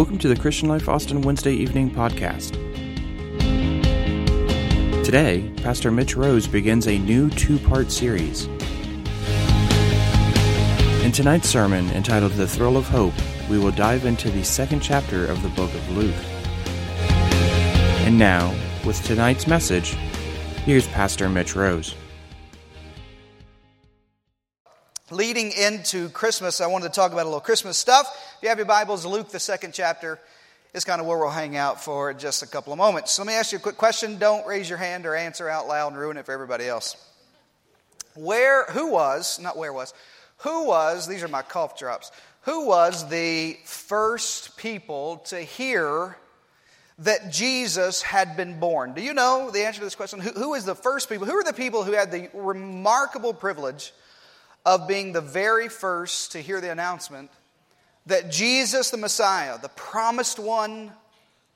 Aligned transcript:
Welcome 0.00 0.16
to 0.20 0.28
the 0.28 0.36
Christian 0.36 0.66
Life 0.66 0.88
Austin 0.88 1.20
Wednesday 1.20 1.52
Evening 1.52 1.90
Podcast. 1.90 2.54
Today, 5.04 5.52
Pastor 5.58 5.90
Mitch 5.90 6.16
Rose 6.16 6.46
begins 6.46 6.88
a 6.88 6.96
new 6.96 7.28
two 7.28 7.58
part 7.58 7.92
series. 7.92 8.46
In 11.04 11.12
tonight's 11.12 11.50
sermon, 11.50 11.86
entitled 11.90 12.32
The 12.32 12.48
Thrill 12.48 12.78
of 12.78 12.88
Hope, 12.88 13.12
we 13.50 13.58
will 13.58 13.72
dive 13.72 14.06
into 14.06 14.30
the 14.30 14.42
second 14.42 14.80
chapter 14.80 15.26
of 15.26 15.42
the 15.42 15.50
book 15.50 15.70
of 15.74 15.90
Luke. 15.90 16.16
And 18.06 18.18
now, 18.18 18.56
with 18.86 19.04
tonight's 19.04 19.46
message, 19.46 19.90
here's 20.64 20.88
Pastor 20.88 21.28
Mitch 21.28 21.54
Rose. 21.54 21.94
Leading 25.10 25.50
into 25.52 26.08
Christmas, 26.08 26.62
I 26.62 26.68
wanted 26.68 26.86
to 26.88 26.94
talk 26.94 27.12
about 27.12 27.24
a 27.24 27.28
little 27.28 27.40
Christmas 27.40 27.76
stuff. 27.76 28.29
If 28.40 28.44
you 28.44 28.48
have 28.48 28.56
your 28.56 28.64
Bibles, 28.64 29.04
Luke, 29.04 29.28
the 29.28 29.38
second 29.38 29.74
chapter, 29.74 30.18
is 30.72 30.86
kind 30.86 30.98
of 30.98 31.06
where 31.06 31.18
we'll 31.18 31.28
hang 31.28 31.58
out 31.58 31.84
for 31.84 32.14
just 32.14 32.42
a 32.42 32.46
couple 32.46 32.72
of 32.72 32.78
moments. 32.78 33.12
So 33.12 33.22
let 33.22 33.26
me 33.26 33.34
ask 33.34 33.52
you 33.52 33.58
a 33.58 33.60
quick 33.60 33.76
question. 33.76 34.16
Don't 34.16 34.46
raise 34.46 34.66
your 34.66 34.78
hand 34.78 35.04
or 35.04 35.14
answer 35.14 35.46
out 35.46 35.68
loud 35.68 35.88
and 35.92 36.00
ruin 36.00 36.16
it 36.16 36.24
for 36.24 36.32
everybody 36.32 36.66
else. 36.66 36.96
Where, 38.14 38.64
who 38.70 38.92
was, 38.92 39.38
not 39.40 39.58
where 39.58 39.74
was, 39.74 39.92
who 40.38 40.68
was, 40.68 41.06
these 41.06 41.22
are 41.22 41.28
my 41.28 41.42
cough 41.42 41.78
drops, 41.78 42.12
who 42.44 42.66
was 42.66 43.06
the 43.10 43.58
first 43.66 44.56
people 44.56 45.18
to 45.26 45.40
hear 45.40 46.16
that 47.00 47.30
Jesus 47.30 48.00
had 48.00 48.38
been 48.38 48.58
born? 48.58 48.94
Do 48.94 49.02
you 49.02 49.12
know 49.12 49.50
the 49.50 49.66
answer 49.66 49.80
to 49.80 49.84
this 49.84 49.94
question? 49.94 50.18
Who, 50.18 50.30
who 50.30 50.54
is 50.54 50.64
the 50.64 50.74
first 50.74 51.10
people? 51.10 51.26
Who 51.26 51.34
are 51.34 51.44
the 51.44 51.52
people 51.52 51.84
who 51.84 51.92
had 51.92 52.10
the 52.10 52.30
remarkable 52.32 53.34
privilege 53.34 53.92
of 54.64 54.88
being 54.88 55.12
the 55.12 55.20
very 55.20 55.68
first 55.68 56.32
to 56.32 56.38
hear 56.40 56.62
the 56.62 56.72
announcement 56.72 57.30
that 58.06 58.30
Jesus, 58.30 58.90
the 58.90 58.96
Messiah, 58.96 59.58
the 59.60 59.68
promised 59.68 60.38
one 60.38 60.92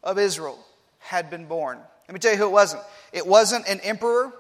of 0.03 0.19
Israel, 0.19 0.59
had 0.99 1.31
been 1.31 1.47
born. 1.47 1.79
Let 2.09 2.15
me 2.15 2.21
tell 2.21 2.33
you 2.33 2.39
who 2.39 2.47
it 2.47 2.53
wasn't. 2.53 2.83
It 3.13 3.27
wasn't 3.27 3.67
an 3.67 3.81
emperor. 3.81 4.33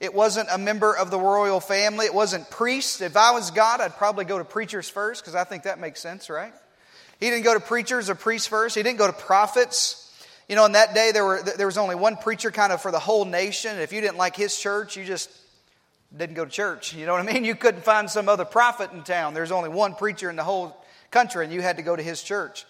It 0.00 0.12
wasn't 0.12 0.48
a 0.50 0.58
member 0.58 0.96
of 0.96 1.12
the 1.12 1.18
royal 1.18 1.60
family. 1.60 2.06
It 2.06 2.14
wasn't 2.14 2.50
priests. 2.50 3.00
If 3.00 3.16
I 3.16 3.30
was 3.30 3.52
God, 3.52 3.80
I'd 3.80 3.96
probably 3.96 4.24
go 4.24 4.38
to 4.38 4.44
preachers 4.44 4.88
first 4.88 5.22
because 5.22 5.36
I 5.36 5.44
think 5.44 5.62
that 5.62 5.78
makes 5.78 6.00
sense, 6.00 6.28
right? 6.28 6.52
He 7.20 7.30
didn't 7.30 7.44
go 7.44 7.54
to 7.54 7.60
preachers 7.60 8.10
or 8.10 8.16
priests 8.16 8.48
first. 8.48 8.74
He 8.74 8.82
didn't 8.82 8.98
go 8.98 9.06
to 9.06 9.12
prophets. 9.12 9.98
You 10.48 10.56
know, 10.56 10.64
in 10.64 10.72
that 10.72 10.92
day, 10.92 11.12
there, 11.12 11.24
were, 11.24 11.40
there 11.56 11.66
was 11.66 11.78
only 11.78 11.94
one 11.94 12.16
preacher 12.16 12.50
kind 12.50 12.72
of 12.72 12.82
for 12.82 12.90
the 12.90 12.98
whole 12.98 13.24
nation. 13.24 13.78
If 13.78 13.92
you 13.92 14.00
didn't 14.00 14.16
like 14.16 14.34
his 14.34 14.58
church, 14.58 14.96
you 14.96 15.04
just 15.04 15.30
didn't 16.16 16.34
go 16.34 16.44
to 16.44 16.50
church. 16.50 16.94
You 16.94 17.06
know 17.06 17.12
what 17.12 17.28
I 17.28 17.32
mean? 17.32 17.44
You 17.44 17.54
couldn't 17.54 17.84
find 17.84 18.10
some 18.10 18.28
other 18.28 18.44
prophet 18.44 18.90
in 18.92 19.04
town. 19.04 19.34
There's 19.34 19.52
only 19.52 19.68
one 19.68 19.94
preacher 19.94 20.28
in 20.30 20.34
the 20.34 20.42
whole 20.42 20.76
country, 21.12 21.44
and 21.44 21.52
you 21.52 21.62
had 21.62 21.76
to 21.76 21.82
go 21.82 21.94
to 21.94 22.02
his 22.02 22.22
church. 22.22 22.64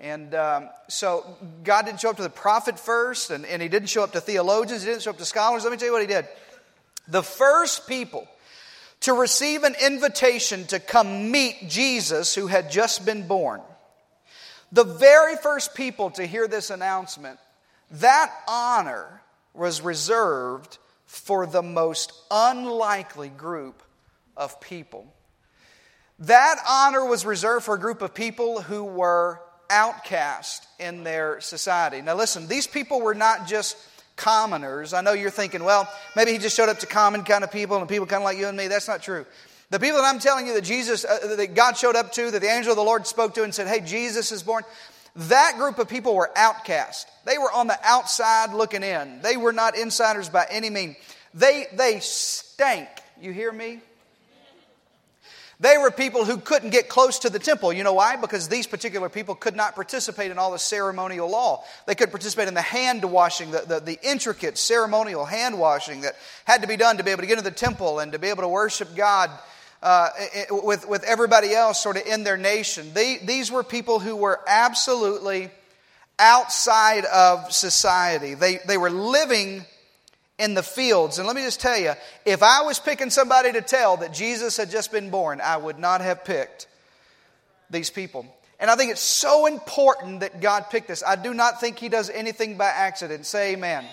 And 0.00 0.34
um, 0.34 0.68
so 0.88 1.24
God 1.62 1.86
didn't 1.86 2.00
show 2.00 2.10
up 2.10 2.16
to 2.16 2.22
the 2.22 2.28
prophet 2.28 2.78
first, 2.78 3.30
and, 3.30 3.46
and 3.46 3.62
he 3.62 3.68
didn't 3.68 3.88
show 3.88 4.02
up 4.02 4.12
to 4.12 4.20
theologians, 4.20 4.82
he 4.82 4.90
didn't 4.90 5.02
show 5.02 5.10
up 5.10 5.18
to 5.18 5.24
scholars. 5.24 5.64
Let 5.64 5.70
me 5.70 5.78
tell 5.78 5.88
you 5.88 5.92
what 5.92 6.02
he 6.02 6.08
did. 6.08 6.26
The 7.08 7.22
first 7.22 7.88
people 7.88 8.28
to 9.00 9.12
receive 9.12 9.64
an 9.64 9.74
invitation 9.84 10.66
to 10.66 10.80
come 10.80 11.30
meet 11.30 11.68
Jesus, 11.68 12.34
who 12.34 12.46
had 12.46 12.70
just 12.70 13.04
been 13.04 13.26
born, 13.26 13.60
the 14.72 14.84
very 14.84 15.36
first 15.36 15.74
people 15.74 16.10
to 16.12 16.26
hear 16.26 16.48
this 16.48 16.70
announcement, 16.70 17.38
that 17.90 18.32
honor 18.48 19.22
was 19.52 19.82
reserved 19.82 20.78
for 21.04 21.46
the 21.46 21.62
most 21.62 22.12
unlikely 22.30 23.28
group 23.28 23.82
of 24.36 24.60
people. 24.60 25.13
That 26.20 26.56
honor 26.68 27.04
was 27.04 27.26
reserved 27.26 27.64
for 27.64 27.74
a 27.74 27.78
group 27.78 28.02
of 28.02 28.14
people 28.14 28.60
who 28.60 28.84
were 28.84 29.40
outcast 29.68 30.66
in 30.78 31.04
their 31.04 31.40
society. 31.40 32.00
Now, 32.00 32.14
listen, 32.14 32.46
these 32.46 32.66
people 32.66 33.00
were 33.00 33.14
not 33.14 33.46
just 33.46 33.76
commoners. 34.16 34.92
I 34.92 35.00
know 35.00 35.12
you're 35.12 35.30
thinking, 35.30 35.64
well, 35.64 35.88
maybe 36.14 36.32
he 36.32 36.38
just 36.38 36.56
showed 36.56 36.68
up 36.68 36.78
to 36.80 36.86
common 36.86 37.24
kind 37.24 37.42
of 37.42 37.50
people 37.50 37.78
and 37.78 37.88
people 37.88 38.06
kind 38.06 38.22
of 38.22 38.24
like 38.24 38.38
you 38.38 38.46
and 38.46 38.56
me. 38.56 38.68
That's 38.68 38.86
not 38.86 39.02
true. 39.02 39.26
The 39.70 39.80
people 39.80 39.98
that 39.98 40.04
I'm 40.04 40.20
telling 40.20 40.46
you 40.46 40.54
that 40.54 40.62
Jesus, 40.62 41.04
uh, 41.04 41.34
that 41.36 41.54
God 41.54 41.76
showed 41.76 41.96
up 41.96 42.12
to, 42.12 42.30
that 42.30 42.40
the 42.40 42.48
angel 42.48 42.72
of 42.72 42.76
the 42.76 42.84
Lord 42.84 43.06
spoke 43.06 43.34
to 43.34 43.42
and 43.42 43.52
said, 43.52 43.66
hey, 43.66 43.80
Jesus 43.80 44.30
is 44.30 44.42
born, 44.42 44.62
that 45.16 45.54
group 45.56 45.78
of 45.78 45.88
people 45.88 46.14
were 46.14 46.30
outcast. 46.36 47.08
They 47.24 47.38
were 47.38 47.50
on 47.50 47.66
the 47.66 47.78
outside 47.82 48.52
looking 48.52 48.82
in. 48.82 49.20
They 49.22 49.36
were 49.36 49.52
not 49.52 49.76
insiders 49.76 50.28
by 50.28 50.46
any 50.48 50.70
means. 50.70 50.96
They, 51.32 51.66
they 51.72 51.98
stank. 52.00 52.88
You 53.20 53.32
hear 53.32 53.50
me? 53.50 53.80
They 55.60 55.78
were 55.78 55.90
people 55.90 56.24
who 56.24 56.38
couldn't 56.38 56.70
get 56.70 56.88
close 56.88 57.20
to 57.20 57.30
the 57.30 57.38
temple. 57.38 57.72
You 57.72 57.84
know 57.84 57.92
why? 57.92 58.16
Because 58.16 58.48
these 58.48 58.66
particular 58.66 59.08
people 59.08 59.34
could 59.34 59.54
not 59.54 59.74
participate 59.74 60.30
in 60.30 60.38
all 60.38 60.50
the 60.50 60.58
ceremonial 60.58 61.30
law. 61.30 61.64
They 61.86 61.94
could 61.94 62.10
participate 62.10 62.48
in 62.48 62.54
the 62.54 62.62
hand 62.62 63.04
washing, 63.04 63.52
the, 63.52 63.60
the, 63.60 63.80
the, 63.80 63.98
intricate 64.02 64.58
ceremonial 64.58 65.24
hand 65.24 65.58
washing 65.58 66.00
that 66.00 66.16
had 66.44 66.62
to 66.62 66.68
be 66.68 66.76
done 66.76 66.96
to 66.96 67.04
be 67.04 67.12
able 67.12 67.22
to 67.22 67.26
get 67.26 67.38
into 67.38 67.48
the 67.48 67.56
temple 67.56 68.00
and 68.00 68.12
to 68.12 68.18
be 68.18 68.28
able 68.28 68.42
to 68.42 68.48
worship 68.48 68.96
God 68.96 69.30
uh, 69.82 70.08
with, 70.50 70.88
with 70.88 71.04
everybody 71.04 71.54
else 71.54 71.80
sort 71.80 71.96
of 71.96 72.06
in 72.06 72.24
their 72.24 72.36
nation. 72.36 72.92
They, 72.92 73.18
these 73.18 73.52
were 73.52 73.62
people 73.62 74.00
who 74.00 74.16
were 74.16 74.40
absolutely 74.48 75.50
outside 76.18 77.04
of 77.04 77.52
society. 77.52 78.34
They, 78.34 78.58
they 78.66 78.78
were 78.78 78.90
living 78.90 79.64
in 80.38 80.54
the 80.54 80.62
fields. 80.62 81.18
And 81.18 81.26
let 81.26 81.36
me 81.36 81.42
just 81.42 81.60
tell 81.60 81.78
you, 81.78 81.92
if 82.24 82.42
I 82.42 82.62
was 82.62 82.78
picking 82.78 83.10
somebody 83.10 83.52
to 83.52 83.62
tell 83.62 83.96
that 83.98 84.12
Jesus 84.12 84.56
had 84.56 84.70
just 84.70 84.90
been 84.90 85.10
born, 85.10 85.40
I 85.40 85.56
would 85.56 85.78
not 85.78 86.00
have 86.00 86.24
picked 86.24 86.66
these 87.70 87.90
people. 87.90 88.26
And 88.60 88.70
I 88.70 88.76
think 88.76 88.90
it's 88.90 89.00
so 89.00 89.46
important 89.46 90.20
that 90.20 90.40
God 90.40 90.66
picked 90.70 90.88
this. 90.88 91.02
I 91.06 91.16
do 91.16 91.34
not 91.34 91.60
think 91.60 91.78
He 91.78 91.88
does 91.88 92.10
anything 92.10 92.56
by 92.56 92.66
accident. 92.66 93.26
Say 93.26 93.54
amen 93.54 93.84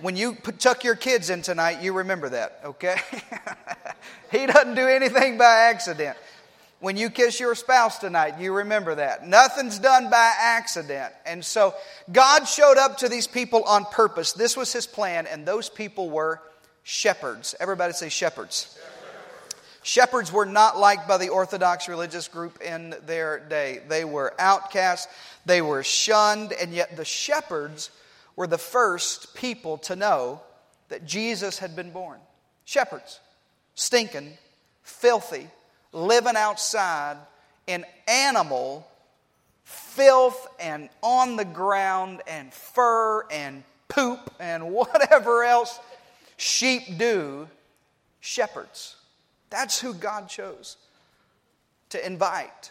when 0.00 0.16
you 0.16 0.34
tuck 0.58 0.84
your 0.84 0.96
kids 0.96 1.30
in 1.30 1.42
tonight, 1.42 1.82
you 1.82 1.92
remember 1.92 2.30
that, 2.30 2.60
okay? 2.64 2.96
he 4.32 4.46
doesn't 4.46 4.74
do 4.74 4.86
anything 4.86 5.38
by 5.38 5.68
accident. 5.70 6.16
When 6.80 6.96
you 6.96 7.10
kiss 7.10 7.38
your 7.38 7.54
spouse 7.54 7.98
tonight, 7.98 8.40
you 8.40 8.54
remember 8.54 8.94
that. 8.94 9.28
Nothing's 9.28 9.78
done 9.78 10.08
by 10.08 10.32
accident. 10.40 11.12
And 11.26 11.44
so 11.44 11.74
God 12.10 12.44
showed 12.44 12.78
up 12.78 12.98
to 12.98 13.08
these 13.08 13.26
people 13.26 13.64
on 13.64 13.84
purpose. 13.84 14.32
This 14.32 14.56
was 14.56 14.72
his 14.72 14.86
plan, 14.86 15.26
and 15.26 15.44
those 15.44 15.68
people 15.68 16.08
were 16.08 16.40
shepherds. 16.82 17.54
Everybody 17.60 17.92
say 17.92 18.08
shepherds. 18.08 18.78
Shepherds 19.82 20.32
were 20.32 20.46
not 20.46 20.78
liked 20.78 21.06
by 21.06 21.18
the 21.18 21.28
Orthodox 21.28 21.86
religious 21.88 22.28
group 22.28 22.60
in 22.62 22.94
their 23.06 23.40
day. 23.40 23.80
They 23.88 24.04
were 24.04 24.34
outcast, 24.38 25.08
they 25.46 25.62
were 25.62 25.82
shunned, 25.82 26.52
and 26.52 26.72
yet 26.72 26.96
the 26.96 27.04
shepherds 27.04 27.90
were 28.36 28.46
the 28.46 28.58
first 28.58 29.34
people 29.34 29.78
to 29.78 29.96
know 29.96 30.40
that 30.88 31.06
Jesus 31.06 31.58
had 31.58 31.76
been 31.76 31.90
born. 31.90 32.18
Shepherds, 32.64 33.20
stinking, 33.74 34.36
filthy, 34.82 35.48
living 35.92 36.36
outside 36.36 37.16
in 37.66 37.84
animal 38.08 38.86
filth 39.64 40.48
and 40.58 40.88
on 41.02 41.36
the 41.36 41.44
ground 41.44 42.22
and 42.26 42.52
fur 42.52 43.24
and 43.30 43.62
poop 43.88 44.32
and 44.40 44.70
whatever 44.72 45.44
else 45.44 45.78
sheep 46.36 46.98
do, 46.98 47.48
shepherds. 48.20 48.96
That's 49.50 49.80
who 49.80 49.94
God 49.94 50.28
chose 50.28 50.76
to 51.90 52.04
invite 52.04 52.70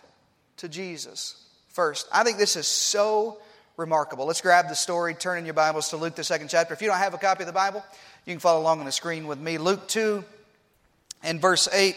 to 0.57 0.69
Jesus 0.69 1.45
first. 1.69 2.07
I 2.11 2.23
think 2.23 2.37
this 2.37 2.55
is 2.55 2.67
so 2.67 3.37
remarkable. 3.77 4.25
Let's 4.25 4.41
grab 4.41 4.67
the 4.67 4.75
story, 4.75 5.13
turn 5.13 5.37
in 5.37 5.45
your 5.45 5.53
Bibles 5.53 5.89
to 5.89 5.97
Luke, 5.97 6.15
the 6.15 6.23
second 6.23 6.49
chapter. 6.49 6.73
If 6.73 6.81
you 6.81 6.87
don't 6.87 6.97
have 6.97 7.13
a 7.13 7.17
copy 7.17 7.43
of 7.43 7.47
the 7.47 7.53
Bible, 7.53 7.83
you 8.25 8.33
can 8.33 8.39
follow 8.39 8.61
along 8.61 8.79
on 8.79 8.85
the 8.85 8.91
screen 8.91 9.27
with 9.27 9.39
me. 9.39 9.57
Luke 9.57 9.87
2 9.87 10.23
and 11.23 11.41
verse 11.41 11.67
8 11.71 11.95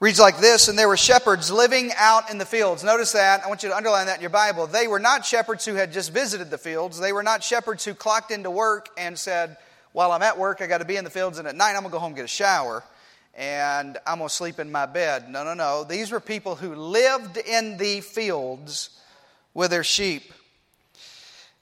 reads 0.00 0.18
like 0.18 0.38
this 0.38 0.68
And 0.68 0.78
there 0.78 0.88
were 0.88 0.96
shepherds 0.96 1.50
living 1.50 1.90
out 1.96 2.30
in 2.30 2.38
the 2.38 2.46
fields. 2.46 2.84
Notice 2.84 3.12
that. 3.12 3.44
I 3.44 3.48
want 3.48 3.62
you 3.62 3.68
to 3.70 3.76
underline 3.76 4.06
that 4.06 4.16
in 4.16 4.20
your 4.20 4.30
Bible. 4.30 4.66
They 4.66 4.86
were 4.86 4.98
not 4.98 5.24
shepherds 5.24 5.64
who 5.64 5.74
had 5.74 5.92
just 5.92 6.12
visited 6.12 6.50
the 6.50 6.58
fields, 6.58 6.98
they 6.98 7.12
were 7.12 7.22
not 7.22 7.42
shepherds 7.42 7.84
who 7.84 7.94
clocked 7.94 8.30
into 8.30 8.50
work 8.50 8.88
and 8.96 9.18
said, 9.18 9.56
While 9.92 10.12
I'm 10.12 10.22
at 10.22 10.38
work, 10.38 10.60
I 10.60 10.66
got 10.66 10.78
to 10.78 10.84
be 10.84 10.96
in 10.96 11.04
the 11.04 11.10
fields, 11.10 11.38
and 11.38 11.48
at 11.48 11.56
night, 11.56 11.70
I'm 11.70 11.82
going 11.82 11.90
to 11.90 11.92
go 11.92 11.98
home 11.98 12.08
and 12.08 12.16
get 12.16 12.24
a 12.24 12.28
shower 12.28 12.82
and 13.36 13.98
I'm 14.06 14.18
going 14.18 14.28
to 14.28 14.34
sleep 14.34 14.58
in 14.58 14.70
my 14.70 14.86
bed. 14.86 15.28
No, 15.28 15.44
no, 15.44 15.54
no. 15.54 15.84
These 15.84 16.12
were 16.12 16.20
people 16.20 16.54
who 16.54 16.74
lived 16.74 17.36
in 17.36 17.76
the 17.76 18.00
fields 18.00 18.90
with 19.54 19.70
their 19.70 19.84
sheep. 19.84 20.32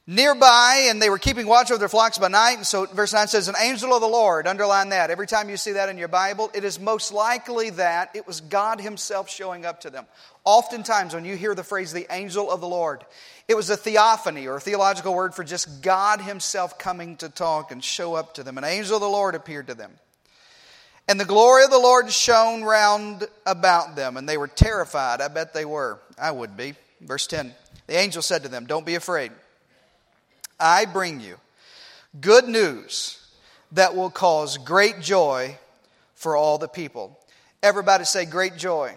Nearby, 0.05 0.87
and 0.89 1.01
they 1.01 1.11
were 1.11 1.19
keeping 1.19 1.47
watch 1.47 1.71
over 1.71 1.79
their 1.79 1.89
flocks 1.89 2.19
by 2.19 2.27
night. 2.27 2.55
And 2.57 2.67
so, 2.67 2.87
verse 2.87 3.13
9 3.13 3.29
says, 3.29 3.47
An 3.47 3.55
angel 3.61 3.95
of 3.95 4.01
the 4.01 4.09
Lord, 4.09 4.49
underline 4.49 4.89
that. 4.89 5.11
Every 5.11 5.29
time 5.29 5.49
you 5.49 5.57
see 5.57 5.73
that 5.73 5.89
in 5.89 5.97
your 5.97 6.09
Bible, 6.09 6.51
it 6.55 6.65
is 6.65 6.81
most 6.81 7.13
likely 7.13 7.71
that 7.71 8.11
it 8.15 8.27
was 8.27 8.41
God 8.41 8.81
Himself 8.81 9.31
showing 9.31 9.65
up 9.65 9.83
to 9.83 9.91
them. 9.91 10.07
Oftentimes, 10.45 11.15
when 11.15 11.25
you 11.25 11.37
hear 11.37 11.55
the 11.55 11.63
phrase 11.63 11.93
the 11.93 12.13
angel 12.13 12.51
of 12.51 12.61
the 12.61 12.67
Lord, 12.67 13.05
it 13.47 13.55
was 13.55 13.71
a 13.71 13.77
theophany 13.77 14.49
or 14.49 14.57
a 14.57 14.61
theological 14.61 15.15
word 15.15 15.37
for 15.37 15.45
just 15.45 15.83
God 15.83 16.21
Himself 16.21 16.81
coming 16.81 17.17
to 17.19 17.29
talk 17.29 17.71
and 17.71 17.83
show 17.83 18.15
up 18.15 18.35
to 18.35 18.43
them. 18.43 18.59
An 18.59 18.65
angel 18.65 18.97
of 18.97 19.03
the 19.03 19.09
Lord 19.09 19.37
appeared 19.37 19.69
to 19.69 19.75
them. 19.75 19.93
And 21.07 21.21
the 21.21 21.25
glory 21.25 21.63
of 21.63 21.71
the 21.71 21.79
Lord 21.79 22.11
shone 22.11 22.65
round 22.65 23.29
about 23.47 23.95
them, 23.95 24.17
and 24.17 24.29
they 24.29 24.37
were 24.37 24.49
terrified. 24.49 25.21
I 25.21 25.29
bet 25.29 25.55
they 25.55 25.65
were. 25.65 26.01
I 26.19 26.33
would 26.33 26.57
be. 26.57 26.75
Verse 27.01 27.29
10 27.29 27.55
The 27.87 27.97
angel 27.97 28.23
said 28.23 28.43
to 28.43 28.49
them, 28.49 28.67
Don't 28.67 28.87
be 28.87 28.97
afraid. 28.97 29.31
I 30.63 30.87
bring 30.87 31.21
you 31.21 31.37
good 32.21 32.47
news 32.47 33.19
that 33.73 33.97
will 33.97 34.11
cause 34.11 34.59
great 34.59 35.01
joy 35.01 35.59
for 36.15 36.37
all 36.37 36.59
the 36.59 36.69
people. 36.69 37.19
Everybody 37.63 38.05
say, 38.05 38.25
Great 38.25 38.57
joy. 38.57 38.95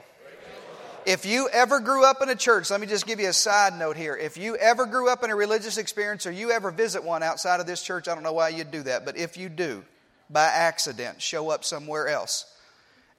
If 1.06 1.26
you 1.26 1.50
ever 1.50 1.80
grew 1.80 2.04
up 2.04 2.24
in 2.24 2.30
a 2.30 2.36
church, 2.36 2.72
let 2.72 2.82
me 2.82 2.88
just 2.88 3.06
give 3.06 3.20
you 3.20 3.30
a 3.30 3.34
side 3.34 3.78
note 3.78 3.96
here. 3.96 4.16
If 4.16 4.38
you 4.38 4.56
ever 4.56 4.88
grew 4.88 5.08
up 5.08 5.24
in 5.24 5.30
a 5.30 5.36
religious 5.36 5.78
experience 5.78 6.26
or 6.26 6.32
you 6.32 6.50
ever 6.50 6.72
visit 6.72 7.04
one 7.04 7.22
outside 7.22 7.60
of 7.60 7.68
this 7.68 7.84
church, 7.84 8.08
I 8.08 8.16
don't 8.16 8.24
know 8.24 8.34
why 8.34 8.50
you'd 8.50 8.72
do 8.72 8.82
that, 8.84 9.06
but 9.06 9.16
if 9.16 9.38
you 9.38 9.48
do, 9.48 9.84
by 10.32 10.46
accident, 10.46 11.22
show 11.22 11.52
up 11.52 11.64
somewhere 11.64 12.08
else 12.08 12.52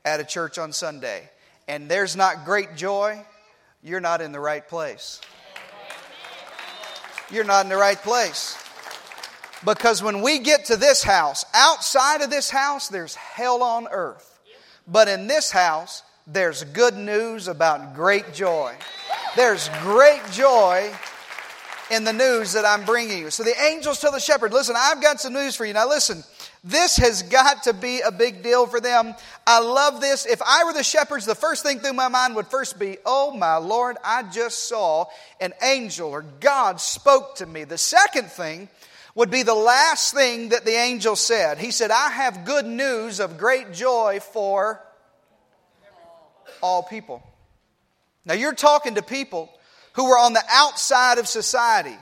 at 0.05 0.19
a 0.19 0.25
church 0.25 0.59
on 0.59 0.73
Sunday 0.73 1.31
and 1.69 1.89
there's 1.89 2.17
not 2.17 2.45
great 2.45 2.77
joy, 2.77 3.25
you're 3.85 4.01
not 4.01 4.21
in 4.21 4.33
the 4.33 4.41
right 4.41 4.67
place. 4.67 5.21
You're 7.31 7.45
not 7.45 7.65
in 7.65 7.69
the 7.69 7.77
right 7.77 7.99
place. 7.99 8.57
Because 9.65 10.03
when 10.03 10.23
we 10.23 10.39
get 10.39 10.67
to 10.67 10.77
this 10.77 11.03
house, 11.03 11.45
outside 11.55 12.21
of 12.21 12.31
this 12.31 12.51
house, 12.51 12.89
there's 12.89 13.15
hell 13.15 13.63
on 13.63 13.89
earth. 13.91 14.39
But 14.87 15.09
in 15.09 15.27
this 15.27 15.51
house, 15.51 16.03
there's 16.27 16.63
good 16.65 16.97
news 16.97 17.49
about 17.49 17.95
great 17.95 18.33
joy. 18.33 18.75
There's 19.35 19.69
great 19.81 20.23
joy 20.31 20.93
in 21.91 22.05
the 22.05 22.13
news 22.13 22.53
that 22.53 22.65
I'm 22.65 22.85
bringing 22.85 23.19
you. 23.19 23.31
So 23.31 23.43
the 23.43 23.55
angels 23.61 24.01
tell 24.01 24.13
the 24.13 24.21
shepherd, 24.21 24.53
Listen, 24.53 24.77
I've 24.79 25.03
got 25.03 25.21
some 25.21 25.33
news 25.33 25.57
for 25.57 25.65
you. 25.65 25.73
Now, 25.73 25.89
listen, 25.89 26.23
this 26.67 26.97
has 26.97 27.23
got 27.23 27.63
to 27.63 27.73
be 27.73 28.01
a 28.01 28.11
big 28.11 28.43
deal 28.43 28.67
for 28.67 28.81
them. 28.81 29.15
I 29.47 29.61
love 29.61 30.01
this. 30.01 30.27
If 30.27 30.43
I 30.43 30.65
were 30.65 30.73
the 30.73 30.83
shepherds, 30.83 31.25
the 31.25 31.37
first 31.37 31.63
thing 31.63 31.79
through 31.79 31.93
my 31.93 32.09
mind 32.09 32.35
would 32.35 32.49
first 32.49 32.77
be, 32.77 32.99
Oh 33.07 33.31
my 33.31 33.57
Lord, 33.57 33.97
I 34.05 34.25
just 34.25 34.69
saw 34.69 35.07
an 35.41 35.53
angel 35.63 36.11
or 36.11 36.23
God 36.23 36.81
spoke 36.81 37.37
to 37.37 37.47
me. 37.47 37.63
The 37.63 37.79
second 37.79 38.33
thing 38.33 38.69
would 39.15 39.31
be 39.31 39.45
the 39.45 39.55
last 39.55 40.13
thing 40.13 40.49
that 40.49 40.65
the 40.65 40.75
angel 40.75 41.15
said. 41.15 41.59
He 41.59 41.71
said, 41.71 41.93
I 41.93 42.11
have 42.11 42.45
good 42.45 42.67
news 42.67 43.21
of 43.21 43.39
great 43.39 43.73
joy 43.73 44.19
for 44.21 44.83
all 46.61 46.83
people. 46.83 47.23
Now, 48.25 48.35
you're 48.35 48.53
talking 48.55 48.97
to 48.97 49.03
people 49.03 49.51
who 49.93 50.07
were 50.09 50.19
on 50.19 50.33
the 50.33 50.43
outside 50.51 51.19
of 51.19 51.29
society, 51.29 51.97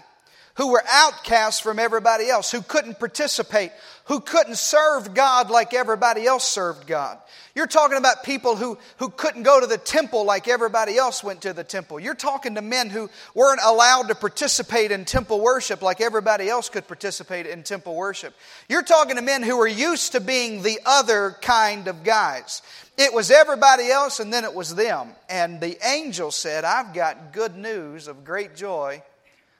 who 0.56 0.70
were 0.70 0.84
outcasts 0.88 1.60
from 1.60 1.78
everybody 1.78 2.28
else, 2.28 2.50
who 2.50 2.62
couldn't 2.62 2.98
participate, 2.98 3.72
who 4.04 4.20
couldn't 4.20 4.56
serve 4.56 5.14
God 5.14 5.50
like 5.50 5.74
everybody 5.74 6.26
else 6.26 6.44
served 6.44 6.86
God. 6.86 7.18
You're 7.56 7.66
talking 7.66 7.98
about 7.98 8.24
people 8.24 8.56
who, 8.56 8.78
who 8.98 9.08
couldn't 9.10 9.44
go 9.44 9.60
to 9.60 9.66
the 9.66 9.78
temple 9.78 10.24
like 10.24 10.48
everybody 10.48 10.96
else 10.96 11.22
went 11.22 11.42
to 11.42 11.52
the 11.52 11.62
temple. 11.62 12.00
You're 12.00 12.14
talking 12.14 12.56
to 12.56 12.62
men 12.62 12.90
who 12.90 13.08
weren't 13.34 13.60
allowed 13.64 14.08
to 14.08 14.14
participate 14.14 14.90
in 14.90 15.04
temple 15.04 15.40
worship 15.40 15.80
like 15.80 16.00
everybody 16.00 16.48
else 16.48 16.68
could 16.68 16.86
participate 16.86 17.46
in 17.46 17.62
temple 17.62 17.94
worship. 17.94 18.34
You're 18.68 18.82
talking 18.82 19.16
to 19.16 19.22
men 19.22 19.42
who 19.42 19.56
were 19.56 19.68
used 19.68 20.12
to 20.12 20.20
being 20.20 20.62
the 20.62 20.80
other 20.84 21.36
kind 21.42 21.86
of 21.86 22.02
guys. 22.02 22.62
It 22.96 23.12
was 23.12 23.30
everybody 23.30 23.88
else 23.90 24.20
and 24.20 24.32
then 24.32 24.44
it 24.44 24.54
was 24.54 24.74
them. 24.74 25.10
And 25.28 25.60
the 25.60 25.78
angel 25.86 26.32
said, 26.32 26.64
I've 26.64 26.92
got 26.92 27.32
good 27.32 27.56
news 27.56 28.08
of 28.08 28.24
great 28.24 28.56
joy 28.56 29.02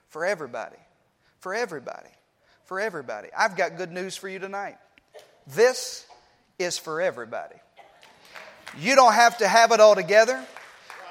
for 0.09 0.25
everybody. 0.25 0.77
For 1.45 1.55
everybody. 1.55 2.09
For 2.65 2.81
everybody. 2.81 3.29
I've 3.37 3.55
got 3.55 3.77
good 3.77 3.93
news 3.93 4.17
for 4.17 4.31
you 4.31 4.39
tonight. 4.39 4.79
This 5.47 6.07
is 6.59 6.79
for 6.79 7.03
everybody. 7.03 7.57
You 8.79 8.95
don't 8.95 9.13
have 9.13 9.37
to 9.37 9.47
have 9.47 9.71
it 9.71 9.79
all 9.79 9.95
together. 9.95 10.43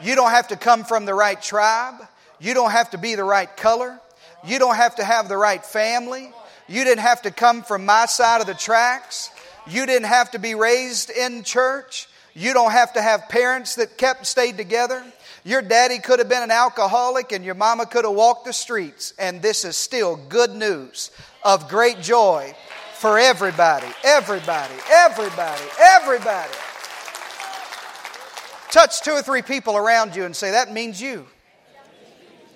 You 0.02 0.16
don't 0.16 0.32
have 0.32 0.48
to 0.48 0.56
come 0.56 0.86
from 0.86 1.06
the 1.06 1.14
right 1.14 1.40
tribe. 1.40 2.02
You 2.40 2.56
don't 2.56 2.72
have 2.72 2.90
to 2.90 2.98
be 2.98 3.14
the 3.14 3.24
right 3.24 3.56
color. 3.58 4.00
You 4.44 4.58
don't 4.58 4.76
have 4.76 4.96
to 4.96 5.04
have 5.04 5.30
the 5.30 5.38
right 5.38 5.64
family. 5.64 6.34
You 6.68 6.84
didn't 6.84 7.02
have 7.02 7.22
to 7.22 7.30
come 7.30 7.62
from 7.62 7.86
my 7.86 8.08
side 8.08 8.42
of 8.42 8.48
the 8.48 8.56
tracks. 8.56 9.30
You 9.68 9.86
didn't 9.86 10.08
have 10.08 10.32
to 10.32 10.40
be 10.40 10.56
raised 10.56 11.12
in 11.12 11.44
church. 11.44 12.08
You 12.34 12.56
don't 12.56 12.72
have 12.72 12.94
to 12.94 13.04
have 13.04 13.30
parents 13.30 13.76
that 13.76 14.00
kept 14.00 14.26
stayed 14.26 14.58
together. 14.58 15.04
Your 15.44 15.62
daddy 15.62 16.00
could 16.00 16.20
have 16.20 16.30
been 16.30 16.44
an 16.44 16.52
alcoholic 16.52 17.34
and 17.34 17.44
your 17.44 17.56
mama 17.56 17.86
could 17.86 18.06
have 18.06 18.14
walked 18.14 18.46
the 18.46 18.54
streets. 18.54 19.14
And 19.20 19.42
this 19.42 19.66
is 19.66 19.76
still 19.76 20.16
good 20.16 20.52
news 20.52 21.12
of 21.44 21.68
great 21.68 22.00
joy 22.00 22.56
for 22.94 23.20
everybody, 23.20 23.88
everybody, 24.04 24.74
everybody, 24.90 25.64
everybody. 25.80 26.54
Touch 28.72 29.02
two 29.02 29.12
or 29.12 29.22
three 29.22 29.42
people 29.42 29.76
around 29.76 30.16
you 30.16 30.24
and 30.24 30.36
say, 30.36 30.52
That 30.52 30.72
means 30.72 31.02
you. 31.02 31.28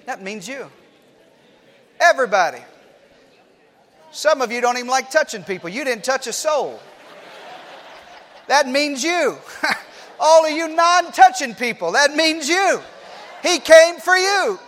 That 0.05 0.23
means 0.23 0.47
you. 0.47 0.71
Everybody. 1.99 2.61
Some 4.11 4.41
of 4.41 4.51
you 4.51 4.61
don't 4.61 4.77
even 4.77 4.87
like 4.87 5.11
touching 5.11 5.43
people. 5.43 5.69
You 5.69 5.83
didn't 5.83 6.05
touch 6.05 6.25
a 6.27 6.33
soul. 6.33 6.79
That 8.47 8.67
means 8.67 9.03
you. 9.03 9.37
All 10.19 10.45
of 10.45 10.51
you 10.51 10.67
non 10.69 11.11
touching 11.11 11.55
people, 11.55 11.93
that 11.93 12.15
means 12.15 12.49
you. 12.49 12.81
He 13.43 13.59
came 13.59 13.97
for 13.97 14.15
you. 14.15 14.59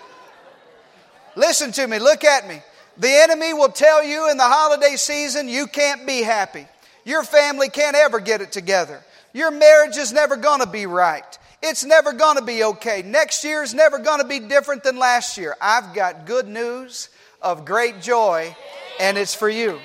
Listen 1.36 1.72
to 1.74 1.88
me, 1.88 2.00
look 2.00 2.24
at 2.24 2.48
me. 2.48 2.62
The 2.98 3.10
enemy 3.10 3.54
will 3.54 3.70
tell 3.70 4.04
you 4.04 4.30
in 4.30 4.38
the 4.38 4.44
holiday 4.44 4.96
season 4.96 5.48
you 5.48 5.68
can't 5.68 6.06
be 6.06 6.22
happy. 6.22 6.68
Your 7.06 7.24
family 7.24 7.70
can't 7.70 7.96
ever 7.96 8.20
get 8.20 8.42
it 8.42 8.52
together. 8.52 9.02
Your 9.34 9.52
marriage 9.52 9.98
is 9.98 10.12
never 10.12 10.36
going 10.36 10.60
to 10.60 10.68
be 10.68 10.86
right. 10.86 11.38
It's 11.62 11.84
never 11.84 12.14
going 12.14 12.38
to 12.38 12.44
be 12.44 12.64
okay. 12.64 13.02
Next 13.06 13.44
year 13.44 13.64
is 13.64 13.74
never 13.74 14.00
going 14.00 14.22
to 14.22 14.28
be 14.28 14.40
different 14.40 14.84
than 14.84 14.98
last 14.98 15.38
year. 15.38 15.56
I've 15.62 15.94
got 15.94 16.26
good 16.26 16.48
news 16.48 17.10
of 17.42 17.66
great 17.66 18.02
joy, 18.02 18.56
and 19.00 19.18
it's 19.18 19.36
for 19.36 19.50
you. 19.50 19.80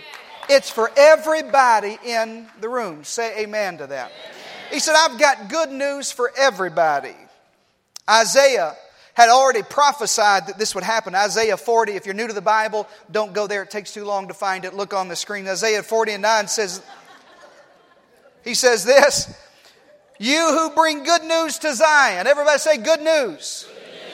It's 0.48 0.70
for 0.70 0.90
everybody 0.96 1.98
in 2.04 2.46
the 2.60 2.68
room. 2.68 3.04
Say 3.04 3.44
amen 3.44 3.78
to 3.78 3.86
that. 3.88 4.12
He 4.70 4.78
said, 4.78 4.94
I've 4.96 5.18
got 5.18 5.48
good 5.48 5.70
news 5.70 6.10
for 6.10 6.32
everybody. 6.36 7.14
Isaiah 8.08 8.76
had 9.14 9.28
already 9.28 9.62
prophesied 9.62 10.48
that 10.48 10.58
this 10.58 10.74
would 10.74 10.84
happen. 10.84 11.14
Isaiah 11.14 11.56
40, 11.56 11.92
if 11.92 12.04
you're 12.04 12.14
new 12.14 12.26
to 12.26 12.32
the 12.32 12.40
Bible, 12.40 12.88
don't 13.10 13.32
go 13.32 13.46
there. 13.46 13.62
It 13.62 13.70
takes 13.70 13.94
too 13.94 14.04
long 14.04 14.28
to 14.28 14.34
find 14.34 14.64
it. 14.64 14.74
Look 14.74 14.92
on 14.92 15.08
the 15.08 15.16
screen. 15.16 15.46
Isaiah 15.46 15.82
40 15.82 16.12
and 16.12 16.22
9 16.22 16.48
says, 16.48 16.82
He 18.42 18.54
says 18.54 18.84
this, 18.84 19.32
You 20.18 20.48
who 20.50 20.74
bring 20.74 21.04
good 21.04 21.22
news 21.22 21.58
to 21.58 21.74
Zion. 21.74 22.26
Everybody 22.26 22.58
say 22.58 22.76
good 22.78 23.00
news. 23.00 23.68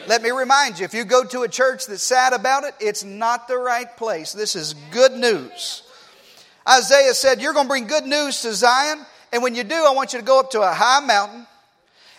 Let 0.06 0.22
me 0.22 0.30
remind 0.30 0.78
you, 0.78 0.84
if 0.84 0.92
you 0.92 1.04
go 1.04 1.24
to 1.24 1.42
a 1.42 1.48
church 1.48 1.86
that's 1.86 2.02
sad 2.02 2.32
about 2.32 2.64
it, 2.64 2.74
it's 2.80 3.04
not 3.04 3.48
the 3.48 3.56
right 3.56 3.96
place. 3.96 4.32
This 4.32 4.56
is 4.56 4.74
good 4.90 5.12
news. 5.12 5.82
Isaiah 6.68 7.14
said, 7.14 7.40
You're 7.40 7.54
going 7.54 7.66
to 7.66 7.70
bring 7.70 7.86
good 7.86 8.04
news 8.04 8.42
to 8.42 8.52
Zion. 8.52 9.06
And 9.32 9.42
when 9.42 9.54
you 9.54 9.64
do, 9.64 9.74
I 9.74 9.92
want 9.92 10.12
you 10.12 10.18
to 10.18 10.24
go 10.24 10.40
up 10.40 10.50
to 10.50 10.62
a 10.62 10.72
high 10.72 11.00
mountain 11.00 11.46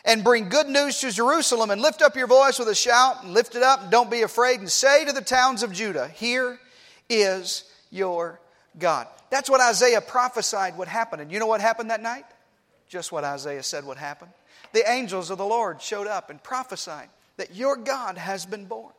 and 0.06 0.24
bring 0.24 0.50
good 0.50 0.68
news 0.68 1.00
to 1.02 1.12
Jerusalem 1.12 1.70
and 1.70 1.82
lift 1.82 2.02
up 2.02 2.16
your 2.16 2.28
voice 2.28 2.58
with 2.58 2.68
a 2.68 2.76
shout 2.76 3.24
and 3.24 3.34
lift 3.34 3.56
it 3.56 3.64
up 3.64 3.84
and 3.84 3.92
don't 3.92 4.10
be 4.10 4.22
afraid 4.22 4.60
and 4.60 4.70
say 4.70 5.06
to 5.06 5.12
the 5.12 5.22
towns 5.22 5.64
of 5.64 5.72
Judah, 5.72 6.08
Here 6.08 6.60
is 7.10 7.64
your 7.92 8.40
God. 8.80 9.08
That's 9.30 9.50
what 9.50 9.62
Isaiah 9.62 10.02
prophesied 10.02 10.78
would 10.78 10.88
happen. 10.88 11.20
And 11.20 11.32
you 11.32 11.40
know 11.40 11.48
what 11.48 11.62
happened 11.62 11.92
that 11.92 12.02
night? 12.02 12.26
Just 12.88 13.12
what 13.12 13.24
Isaiah 13.24 13.64
said 13.64 13.86
would 13.86 13.98
happen. 13.98 14.28
The 14.74 14.90
angels 14.90 15.30
of 15.30 15.38
the 15.38 15.46
Lord 15.46 15.82
showed 15.82 16.08
up 16.08 16.30
and 16.30 16.42
prophesied 16.42 17.10
that 17.38 17.56
your 17.56 17.76
God 17.76 18.18
has 18.18 18.46
been 18.46 18.66
born. 18.66 18.94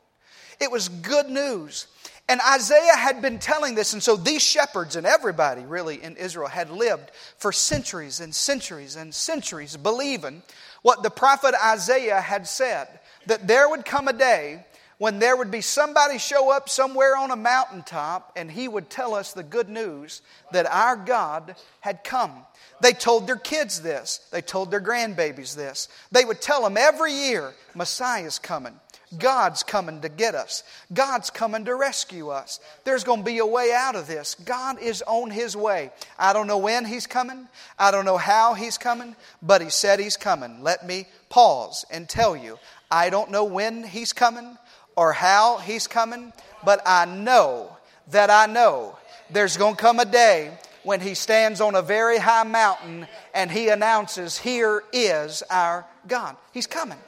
It 0.59 0.71
was 0.71 0.89
good 0.89 1.29
news. 1.29 1.87
And 2.29 2.39
Isaiah 2.41 2.95
had 2.95 3.21
been 3.21 3.37
telling 3.37 3.75
this, 3.75 3.93
and 3.93 4.01
so 4.01 4.15
these 4.15 4.41
shepherds 4.41 4.95
and 4.95 5.05
everybody 5.05 5.61
really 5.63 6.01
in 6.01 6.15
Israel 6.15 6.47
had 6.47 6.69
lived 6.69 7.11
for 7.37 7.51
centuries 7.51 8.21
and 8.21 8.33
centuries 8.33 8.95
and 8.95 9.13
centuries 9.13 9.75
believing 9.75 10.41
what 10.83 11.03
the 11.03 11.09
prophet 11.09 11.53
Isaiah 11.63 12.21
had 12.21 12.47
said 12.47 12.87
that 13.27 13.47
there 13.47 13.67
would 13.69 13.85
come 13.85 14.07
a 14.07 14.13
day 14.13 14.65
when 14.97 15.19
there 15.19 15.35
would 15.35 15.51
be 15.51 15.59
somebody 15.59 16.17
show 16.17 16.49
up 16.49 16.69
somewhere 16.69 17.17
on 17.17 17.31
a 17.31 17.35
mountaintop 17.35 18.31
and 18.37 18.49
he 18.49 18.69
would 18.69 18.89
tell 18.89 19.13
us 19.13 19.33
the 19.33 19.43
good 19.43 19.67
news 19.67 20.21
that 20.53 20.65
our 20.65 20.95
God 20.95 21.55
had 21.81 22.05
come. 22.05 22.31
They 22.79 22.93
told 22.93 23.27
their 23.27 23.35
kids 23.35 23.81
this. 23.81 24.19
They 24.31 24.41
told 24.41 24.71
their 24.71 24.79
grandbabies 24.79 25.55
this. 25.55 25.89
They 26.11 26.23
would 26.23 26.41
tell 26.41 26.63
them 26.63 26.77
every 26.77 27.11
year, 27.11 27.53
Messiah's 27.75 28.39
coming. 28.39 28.79
God's 29.17 29.63
coming 29.63 30.01
to 30.01 30.09
get 30.09 30.35
us. 30.35 30.63
God's 30.93 31.29
coming 31.29 31.65
to 31.65 31.75
rescue 31.75 32.29
us. 32.29 32.59
There's 32.83 33.03
going 33.03 33.19
to 33.19 33.25
be 33.25 33.37
a 33.39 33.45
way 33.45 33.71
out 33.73 33.95
of 33.95 34.07
this. 34.07 34.35
God 34.35 34.79
is 34.81 35.03
on 35.05 35.29
His 35.29 35.55
way. 35.55 35.91
I 36.17 36.33
don't 36.33 36.47
know 36.47 36.57
when 36.57 36.85
He's 36.85 37.07
coming. 37.07 37.47
I 37.77 37.91
don't 37.91 38.05
know 38.05 38.17
how 38.17 38.53
He's 38.53 38.77
coming, 38.77 39.15
but 39.41 39.61
He 39.61 39.69
said 39.69 39.99
He's 39.99 40.17
coming. 40.17 40.63
Let 40.63 40.85
me 40.85 41.05
pause 41.29 41.85
and 41.91 42.07
tell 42.07 42.35
you 42.35 42.57
I 42.91 43.09
don't 43.09 43.31
know 43.31 43.43
when 43.43 43.83
He's 43.83 44.13
coming 44.13 44.57
or 44.95 45.13
how 45.13 45.57
He's 45.57 45.87
coming, 45.87 46.33
but 46.63 46.81
I 46.85 47.05
know 47.05 47.75
that 48.11 48.29
I 48.29 48.51
know 48.51 48.97
there's 49.29 49.57
going 49.57 49.75
to 49.75 49.81
come 49.81 49.99
a 49.99 50.05
day 50.05 50.57
when 50.83 51.01
He 51.01 51.13
stands 51.13 51.61
on 51.61 51.75
a 51.75 51.81
very 51.81 52.17
high 52.17 52.43
mountain 52.43 53.07
and 53.33 53.49
He 53.49 53.69
announces, 53.69 54.37
Here 54.37 54.83
is 54.91 55.43
our 55.49 55.85
God. 56.07 56.35
He's 56.53 56.67
coming. 56.67 56.99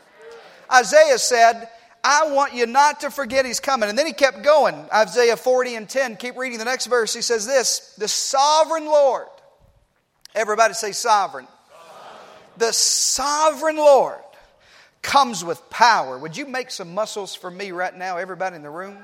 Isaiah 0.71 1.17
said, 1.17 1.69
I 2.07 2.27
want 2.29 2.53
you 2.53 2.67
not 2.67 2.99
to 2.99 3.09
forget 3.09 3.47
he's 3.47 3.59
coming. 3.59 3.89
And 3.89 3.97
then 3.97 4.05
he 4.05 4.13
kept 4.13 4.43
going. 4.43 4.75
Isaiah 4.93 5.35
40 5.35 5.73
and 5.73 5.89
10. 5.89 6.17
Keep 6.17 6.37
reading 6.37 6.59
the 6.59 6.65
next 6.65 6.85
verse. 6.85 7.15
He 7.15 7.23
says 7.23 7.47
this 7.47 7.95
The 7.97 8.07
sovereign 8.07 8.85
Lord. 8.85 9.25
Everybody 10.35 10.75
say 10.75 10.91
sovereign. 10.91 11.47
sovereign. 11.47 12.21
The 12.57 12.73
sovereign 12.73 13.77
Lord 13.77 14.19
comes 15.01 15.43
with 15.43 15.67
power. 15.71 16.19
Would 16.19 16.37
you 16.37 16.45
make 16.45 16.69
some 16.69 16.93
muscles 16.93 17.33
for 17.33 17.49
me 17.49 17.71
right 17.71 17.95
now, 17.97 18.17
everybody 18.17 18.55
in 18.55 18.61
the 18.61 18.69
room? 18.69 18.97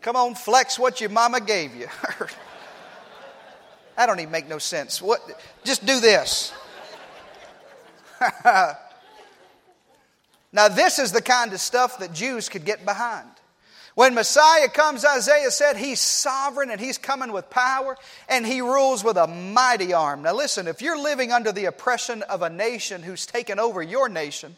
Come 0.00 0.16
on, 0.16 0.34
flex 0.34 0.80
what 0.80 1.00
your 1.00 1.10
mama 1.10 1.40
gave 1.40 1.76
you. 1.76 1.86
that 3.96 4.06
don't 4.06 4.18
even 4.18 4.32
make 4.32 4.48
no 4.48 4.58
sense. 4.58 5.00
What? 5.00 5.20
Just 5.62 5.86
do 5.86 6.00
this. 6.00 6.52
now, 10.52 10.68
this 10.68 10.98
is 10.98 11.12
the 11.12 11.22
kind 11.22 11.52
of 11.52 11.60
stuff 11.60 11.98
that 11.98 12.12
Jews 12.12 12.48
could 12.48 12.64
get 12.64 12.84
behind. 12.84 13.28
When 13.94 14.14
Messiah 14.14 14.68
comes, 14.68 15.04
Isaiah 15.04 15.50
said 15.50 15.76
he's 15.76 16.00
sovereign 16.00 16.70
and 16.70 16.80
he's 16.80 16.96
coming 16.96 17.32
with 17.32 17.50
power 17.50 17.96
and 18.28 18.46
he 18.46 18.62
rules 18.62 19.04
with 19.04 19.16
a 19.16 19.26
mighty 19.26 19.92
arm. 19.92 20.22
Now, 20.22 20.34
listen, 20.34 20.66
if 20.66 20.80
you're 20.80 20.98
living 20.98 21.30
under 21.30 21.52
the 21.52 21.66
oppression 21.66 22.22
of 22.22 22.40
a 22.42 22.48
nation 22.48 23.02
who's 23.02 23.26
taken 23.26 23.58
over 23.58 23.82
your 23.82 24.08
nation 24.08 24.56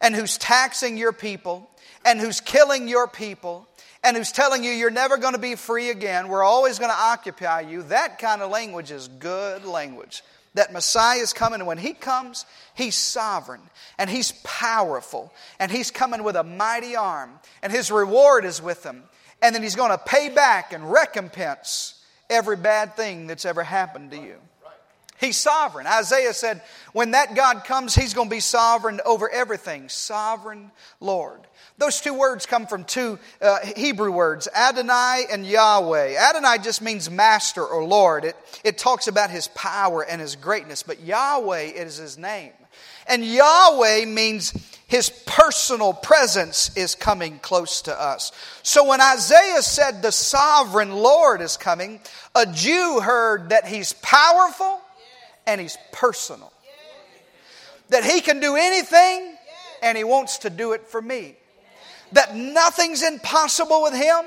and 0.00 0.14
who's 0.14 0.36
taxing 0.36 0.98
your 0.98 1.12
people 1.12 1.70
and 2.04 2.20
who's 2.20 2.40
killing 2.40 2.86
your 2.86 3.06
people 3.06 3.66
and 4.04 4.14
who's 4.14 4.32
telling 4.32 4.62
you 4.62 4.70
you're 4.70 4.90
never 4.90 5.16
going 5.16 5.34
to 5.34 5.40
be 5.40 5.54
free 5.54 5.88
again, 5.88 6.28
we're 6.28 6.44
always 6.44 6.78
going 6.78 6.90
to 6.90 6.98
occupy 6.98 7.60
you, 7.60 7.82
that 7.84 8.18
kind 8.18 8.42
of 8.42 8.50
language 8.50 8.90
is 8.90 9.08
good 9.08 9.64
language. 9.64 10.22
That 10.54 10.72
Messiah 10.72 11.18
is 11.18 11.32
coming, 11.32 11.60
and 11.60 11.66
when 11.66 11.78
He 11.78 11.92
comes, 11.92 12.44
He's 12.74 12.96
sovereign 12.96 13.62
and 13.98 14.10
He's 14.10 14.32
powerful 14.42 15.32
and 15.58 15.70
He's 15.70 15.90
coming 15.90 16.24
with 16.24 16.36
a 16.36 16.42
mighty 16.42 16.96
arm, 16.96 17.38
and 17.62 17.72
His 17.72 17.90
reward 17.90 18.44
is 18.44 18.60
with 18.60 18.84
Him. 18.84 19.04
And 19.42 19.54
then 19.54 19.62
He's 19.62 19.76
going 19.76 19.90
to 19.90 19.98
pay 19.98 20.28
back 20.28 20.72
and 20.72 20.90
recompense 20.90 22.02
every 22.28 22.56
bad 22.56 22.96
thing 22.96 23.26
that's 23.26 23.44
ever 23.44 23.62
happened 23.62 24.10
to 24.10 24.16
you. 24.16 24.36
He's 25.20 25.36
sovereign. 25.36 25.86
Isaiah 25.86 26.32
said, 26.32 26.62
when 26.92 27.10
that 27.10 27.34
God 27.34 27.64
comes, 27.64 27.94
He's 27.94 28.14
going 28.14 28.28
to 28.28 28.34
be 28.34 28.40
sovereign 28.40 29.00
over 29.04 29.28
everything. 29.28 29.88
Sovereign 29.88 30.70
Lord. 30.98 31.40
Those 31.76 32.00
two 32.00 32.14
words 32.14 32.46
come 32.46 32.66
from 32.66 32.84
two 32.84 33.18
uh, 33.40 33.58
Hebrew 33.76 34.10
words, 34.10 34.48
Adonai 34.54 35.24
and 35.30 35.46
Yahweh. 35.46 36.14
Adonai 36.16 36.58
just 36.62 36.82
means 36.82 37.10
master 37.10 37.64
or 37.64 37.84
Lord. 37.84 38.24
It, 38.24 38.36
it 38.64 38.78
talks 38.78 39.08
about 39.08 39.30
his 39.30 39.48
power 39.48 40.02
and 40.04 40.20
his 40.20 40.36
greatness, 40.36 40.82
but 40.82 41.00
Yahweh 41.00 41.72
is 41.74 41.96
his 41.96 42.18
name. 42.18 42.52
And 43.06 43.24
Yahweh 43.24 44.06
means 44.06 44.52
his 44.86 45.10
personal 45.26 45.92
presence 45.92 46.76
is 46.76 46.94
coming 46.94 47.38
close 47.38 47.82
to 47.82 47.98
us. 47.98 48.32
So 48.62 48.86
when 48.86 49.00
Isaiah 49.00 49.62
said 49.62 50.02
the 50.02 50.12
sovereign 50.12 50.92
Lord 50.92 51.40
is 51.40 51.56
coming, 51.56 52.00
a 52.34 52.46
Jew 52.46 53.00
heard 53.00 53.50
that 53.50 53.66
he's 53.66 53.92
powerful 53.94 54.79
and 55.50 55.60
he's 55.60 55.76
personal. 55.92 56.52
That 57.88 58.04
he 58.04 58.20
can 58.20 58.40
do 58.40 58.56
anything 58.56 59.36
and 59.82 59.98
he 59.98 60.04
wants 60.04 60.38
to 60.38 60.50
do 60.50 60.72
it 60.72 60.86
for 60.86 61.02
me 61.02 61.36
that 62.12 62.34
nothing's 62.34 63.02
impossible 63.02 63.82
with 63.82 63.94
him 63.94 64.24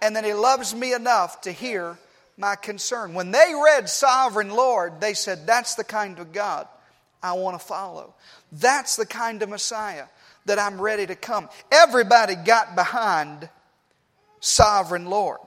and 0.00 0.16
that 0.16 0.24
he 0.24 0.32
loves 0.32 0.74
me 0.74 0.94
enough 0.94 1.40
to 1.42 1.52
hear 1.52 1.98
my 2.36 2.56
concern. 2.56 3.14
When 3.14 3.30
they 3.30 3.52
read 3.62 3.88
Sovereign 3.88 4.50
Lord, 4.50 5.00
they 5.00 5.14
said, 5.14 5.46
That's 5.46 5.74
the 5.74 5.84
kind 5.84 6.18
of 6.18 6.32
God 6.32 6.66
I 7.22 7.32
want 7.34 7.58
to 7.58 7.64
follow. 7.64 8.14
That's 8.52 8.96
the 8.96 9.06
kind 9.06 9.42
of 9.42 9.48
Messiah 9.48 10.06
that 10.46 10.58
I'm 10.58 10.80
ready 10.80 11.06
to 11.06 11.14
come. 11.14 11.48
Everybody 11.72 12.34
got 12.36 12.74
behind 12.74 13.48
Sovereign 14.40 15.06
Lord. 15.06 15.40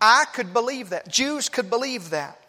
I 0.00 0.24
could 0.32 0.52
believe 0.52 0.90
that. 0.90 1.08
Jews 1.08 1.48
could 1.48 1.68
believe 1.68 2.10
that. 2.10 2.40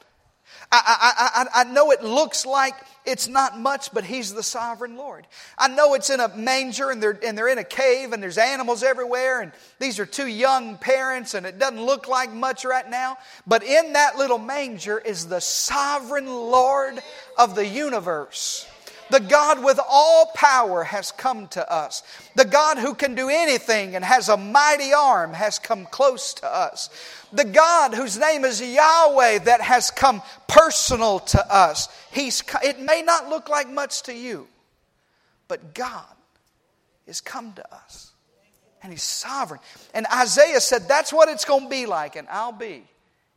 I, 0.69 1.47
I, 1.53 1.61
I, 1.61 1.63
know 1.63 1.91
it 1.91 2.03
looks 2.03 2.45
like 2.45 2.73
it's 3.05 3.29
not 3.29 3.57
much, 3.57 3.93
but 3.93 4.03
He's 4.03 4.33
the 4.33 4.43
sovereign 4.43 4.97
Lord. 4.97 5.25
I 5.57 5.69
know 5.69 5.93
it's 5.93 6.09
in 6.09 6.19
a 6.19 6.27
manger 6.35 6.91
and 6.91 7.01
they're, 7.01 7.17
and 7.23 7.37
they're 7.37 7.47
in 7.47 7.57
a 7.57 7.63
cave 7.63 8.11
and 8.11 8.21
there's 8.21 8.37
animals 8.37 8.83
everywhere 8.83 9.41
and 9.41 9.53
these 9.79 9.97
are 9.97 10.05
two 10.05 10.27
young 10.27 10.77
parents 10.77 11.35
and 11.35 11.45
it 11.45 11.57
doesn't 11.57 11.81
look 11.81 12.09
like 12.09 12.33
much 12.33 12.65
right 12.65 12.89
now. 12.89 13.17
But 13.45 13.63
in 13.63 13.93
that 13.93 14.17
little 14.17 14.39
manger 14.39 14.99
is 14.99 15.27
the 15.27 15.39
sovereign 15.39 16.27
Lord 16.27 16.99
of 17.37 17.55
the 17.55 17.65
universe. 17.65 18.67
The 19.09 19.19
God 19.19 19.63
with 19.63 19.79
all 19.87 20.31
power 20.35 20.83
has 20.83 21.11
come 21.11 21.47
to 21.49 21.71
us. 21.71 22.03
The 22.35 22.45
God 22.45 22.77
who 22.77 22.93
can 22.93 23.15
do 23.15 23.29
anything 23.29 23.95
and 23.95 24.03
has 24.03 24.29
a 24.29 24.37
mighty 24.37 24.93
arm 24.93 25.33
has 25.33 25.59
come 25.59 25.85
close 25.85 26.33
to 26.35 26.47
us. 26.47 26.89
The 27.31 27.45
God 27.45 27.93
whose 27.93 28.17
name 28.17 28.45
is 28.45 28.61
Yahweh 28.61 29.39
that 29.39 29.61
has 29.61 29.91
come 29.91 30.21
personal 30.47 31.19
to 31.19 31.53
us. 31.53 31.87
He's, 32.11 32.43
it 32.63 32.79
may 32.79 33.01
not 33.01 33.29
look 33.29 33.49
like 33.49 33.69
much 33.69 34.03
to 34.03 34.13
you, 34.13 34.47
but 35.47 35.73
God 35.73 36.05
has 37.05 37.21
come 37.21 37.53
to 37.53 37.73
us. 37.73 38.11
And 38.83 38.91
He's 38.91 39.03
sovereign. 39.03 39.59
And 39.93 40.05
Isaiah 40.13 40.61
said, 40.61 40.87
That's 40.87 41.11
what 41.11 41.29
it's 41.29 41.45
going 41.45 41.63
to 41.63 41.69
be 41.69 41.85
like. 41.85 42.15
And 42.15 42.27
I'll 42.29 42.51
be 42.51 42.83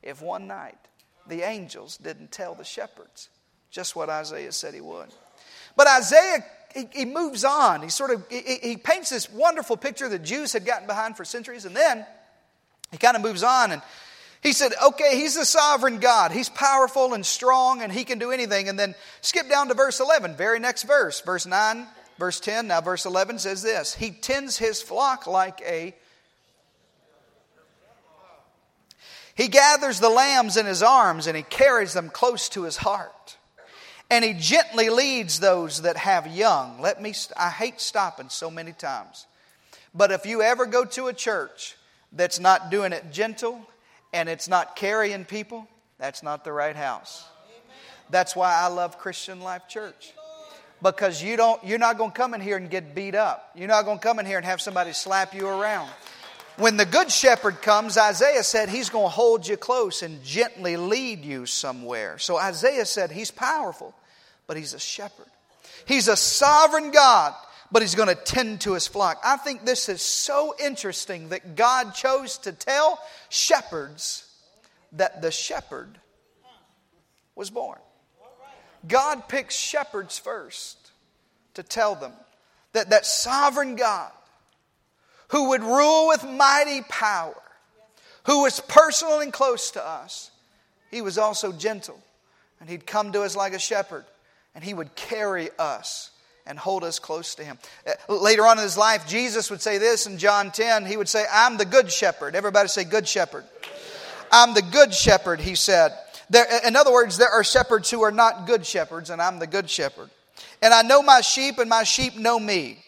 if 0.02 0.20
one 0.20 0.46
night 0.46 0.78
the 1.26 1.42
angels 1.42 1.96
didn't 1.96 2.30
tell 2.30 2.54
the 2.54 2.64
shepherds 2.64 3.28
just 3.70 3.94
what 3.94 4.10
Isaiah 4.10 4.52
said 4.52 4.74
he 4.74 4.80
would. 4.80 5.08
But 5.80 5.88
Isaiah, 5.88 6.44
he, 6.74 6.88
he 6.92 7.04
moves 7.06 7.42
on. 7.42 7.80
He 7.80 7.88
sort 7.88 8.10
of 8.10 8.22
he, 8.28 8.58
he 8.62 8.76
paints 8.76 9.08
this 9.08 9.32
wonderful 9.32 9.78
picture 9.78 10.10
the 10.10 10.18
Jews 10.18 10.52
had 10.52 10.66
gotten 10.66 10.86
behind 10.86 11.16
for 11.16 11.24
centuries, 11.24 11.64
and 11.64 11.74
then 11.74 12.04
he 12.90 12.98
kind 12.98 13.16
of 13.16 13.22
moves 13.22 13.42
on 13.42 13.72
and 13.72 13.80
he 14.42 14.52
said, 14.52 14.72
okay, 14.88 15.16
he's 15.16 15.36
the 15.36 15.46
sovereign 15.46 15.98
God. 15.98 16.32
He's 16.32 16.50
powerful 16.50 17.14
and 17.14 17.24
strong 17.24 17.80
and 17.80 17.90
he 17.90 18.04
can 18.04 18.18
do 18.18 18.30
anything. 18.30 18.68
And 18.68 18.78
then 18.78 18.94
skip 19.22 19.48
down 19.48 19.68
to 19.68 19.74
verse 19.74 20.00
11, 20.00 20.36
very 20.36 20.58
next 20.58 20.82
verse, 20.82 21.22
verse 21.22 21.46
9, 21.46 21.86
verse 22.18 22.40
10. 22.40 22.66
Now, 22.66 22.82
verse 22.82 23.06
11 23.06 23.38
says 23.38 23.62
this 23.62 23.94
He 23.94 24.10
tends 24.10 24.58
his 24.58 24.82
flock 24.82 25.26
like 25.26 25.62
a. 25.62 25.94
He 29.34 29.48
gathers 29.48 29.98
the 29.98 30.10
lambs 30.10 30.58
in 30.58 30.66
his 30.66 30.82
arms 30.82 31.26
and 31.26 31.34
he 31.34 31.42
carries 31.42 31.94
them 31.94 32.10
close 32.10 32.50
to 32.50 32.64
his 32.64 32.76
heart. 32.76 33.38
And 34.10 34.24
he 34.24 34.34
gently 34.34 34.90
leads 34.90 35.38
those 35.38 35.82
that 35.82 35.96
have 35.96 36.26
young. 36.26 36.80
Let 36.80 37.00
me, 37.00 37.14
I 37.36 37.48
hate 37.48 37.80
stopping 37.80 38.28
so 38.28 38.50
many 38.50 38.72
times. 38.72 39.26
But 39.94 40.10
if 40.10 40.26
you 40.26 40.42
ever 40.42 40.66
go 40.66 40.84
to 40.84 41.06
a 41.06 41.12
church 41.12 41.76
that's 42.12 42.40
not 42.40 42.70
doing 42.70 42.92
it 42.92 43.12
gentle 43.12 43.60
and 44.12 44.28
it's 44.28 44.48
not 44.48 44.74
carrying 44.74 45.24
people, 45.24 45.68
that's 45.98 46.22
not 46.22 46.44
the 46.44 46.52
right 46.52 46.74
house. 46.74 47.24
That's 48.10 48.34
why 48.34 48.54
I 48.54 48.66
love 48.66 48.98
Christian 48.98 49.40
Life 49.40 49.68
Church. 49.68 50.12
Because 50.82 51.22
you 51.22 51.36
don't, 51.36 51.62
you're 51.62 51.78
not 51.78 51.98
going 51.98 52.10
to 52.10 52.16
come 52.16 52.34
in 52.34 52.40
here 52.40 52.56
and 52.56 52.70
get 52.70 52.94
beat 52.94 53.14
up. 53.14 53.50
You're 53.54 53.68
not 53.68 53.84
going 53.84 53.98
to 53.98 54.02
come 54.02 54.18
in 54.18 54.26
here 54.26 54.38
and 54.38 54.46
have 54.46 54.60
somebody 54.60 54.92
slap 54.92 55.34
you 55.34 55.46
around. 55.46 55.88
When 56.56 56.76
the 56.76 56.86
good 56.86 57.10
shepherd 57.10 57.62
comes, 57.62 57.96
Isaiah 57.96 58.42
said 58.42 58.68
he's 58.68 58.90
going 58.90 59.06
to 59.06 59.10
hold 59.10 59.46
you 59.46 59.56
close 59.56 60.02
and 60.02 60.22
gently 60.24 60.76
lead 60.76 61.24
you 61.24 61.46
somewhere. 61.46 62.18
So 62.18 62.38
Isaiah 62.38 62.86
said 62.86 63.10
he's 63.10 63.30
powerful, 63.30 63.94
but 64.50 64.56
he's 64.56 64.74
a 64.74 64.80
shepherd. 64.80 65.28
He's 65.86 66.08
a 66.08 66.16
sovereign 66.16 66.90
God 66.90 67.36
but 67.70 67.82
he's 67.82 67.94
going 67.94 68.08
to 68.08 68.16
tend 68.16 68.62
to 68.62 68.74
his 68.74 68.88
flock. 68.88 69.20
I 69.24 69.36
think 69.36 69.64
this 69.64 69.88
is 69.88 70.02
so 70.02 70.56
interesting 70.58 71.28
that 71.28 71.54
God 71.54 71.94
chose 71.94 72.38
to 72.38 72.50
tell 72.50 72.98
shepherds 73.28 74.26
that 74.90 75.22
the 75.22 75.30
shepherd 75.30 75.96
was 77.36 77.48
born. 77.48 77.78
God 78.88 79.28
picks 79.28 79.54
shepherds 79.54 80.18
first 80.18 80.90
to 81.54 81.62
tell 81.62 81.94
them 81.94 82.12
that 82.72 82.90
that 82.90 83.06
sovereign 83.06 83.76
God 83.76 84.10
who 85.28 85.50
would 85.50 85.62
rule 85.62 86.08
with 86.08 86.24
mighty 86.24 86.82
power, 86.82 87.40
who 88.24 88.42
was 88.42 88.58
personal 88.58 89.20
and 89.20 89.32
close 89.32 89.70
to 89.70 89.86
us, 89.86 90.32
he 90.90 91.02
was 91.02 91.18
also 91.18 91.52
gentle 91.52 92.02
and 92.58 92.68
he'd 92.68 92.86
come 92.86 93.12
to 93.12 93.22
us 93.22 93.36
like 93.36 93.54
a 93.54 93.58
shepherd 93.58 94.04
and 94.54 94.64
he 94.64 94.74
would 94.74 94.94
carry 94.94 95.50
us 95.58 96.10
and 96.46 96.58
hold 96.58 96.82
us 96.84 96.98
close 96.98 97.36
to 97.36 97.44
Him. 97.44 97.58
Uh, 97.86 98.14
later 98.14 98.44
on 98.44 98.58
in 98.58 98.64
His 98.64 98.76
life, 98.76 99.06
Jesus 99.06 99.50
would 99.50 99.62
say 99.62 99.78
this 99.78 100.06
in 100.06 100.18
John 100.18 100.50
10. 100.50 100.84
He 100.84 100.96
would 100.96 101.08
say, 101.08 101.24
I'm 101.32 101.56
the 101.56 101.64
good 101.64 101.90
shepherd. 101.90 102.34
Everybody 102.34 102.68
say, 102.68 102.84
Good 102.84 103.06
shepherd. 103.06 103.44
I'm 104.32 104.54
the 104.54 104.62
good 104.62 104.92
shepherd, 104.92 105.40
He 105.40 105.54
said. 105.54 105.92
There, 106.28 106.46
in 106.66 106.76
other 106.76 106.92
words, 106.92 107.18
there 107.18 107.30
are 107.30 107.44
shepherds 107.44 107.90
who 107.90 108.02
are 108.02 108.10
not 108.10 108.46
good 108.46 108.66
shepherds, 108.66 109.10
and 109.10 109.22
I'm 109.22 109.38
the 109.38 109.46
good 109.46 109.70
shepherd. 109.70 110.10
And 110.62 110.74
I 110.74 110.82
know 110.82 111.02
my 111.02 111.20
sheep, 111.20 111.58
and 111.58 111.70
my 111.70 111.84
sheep 111.84 112.16
know 112.16 112.38
me. 112.38 112.78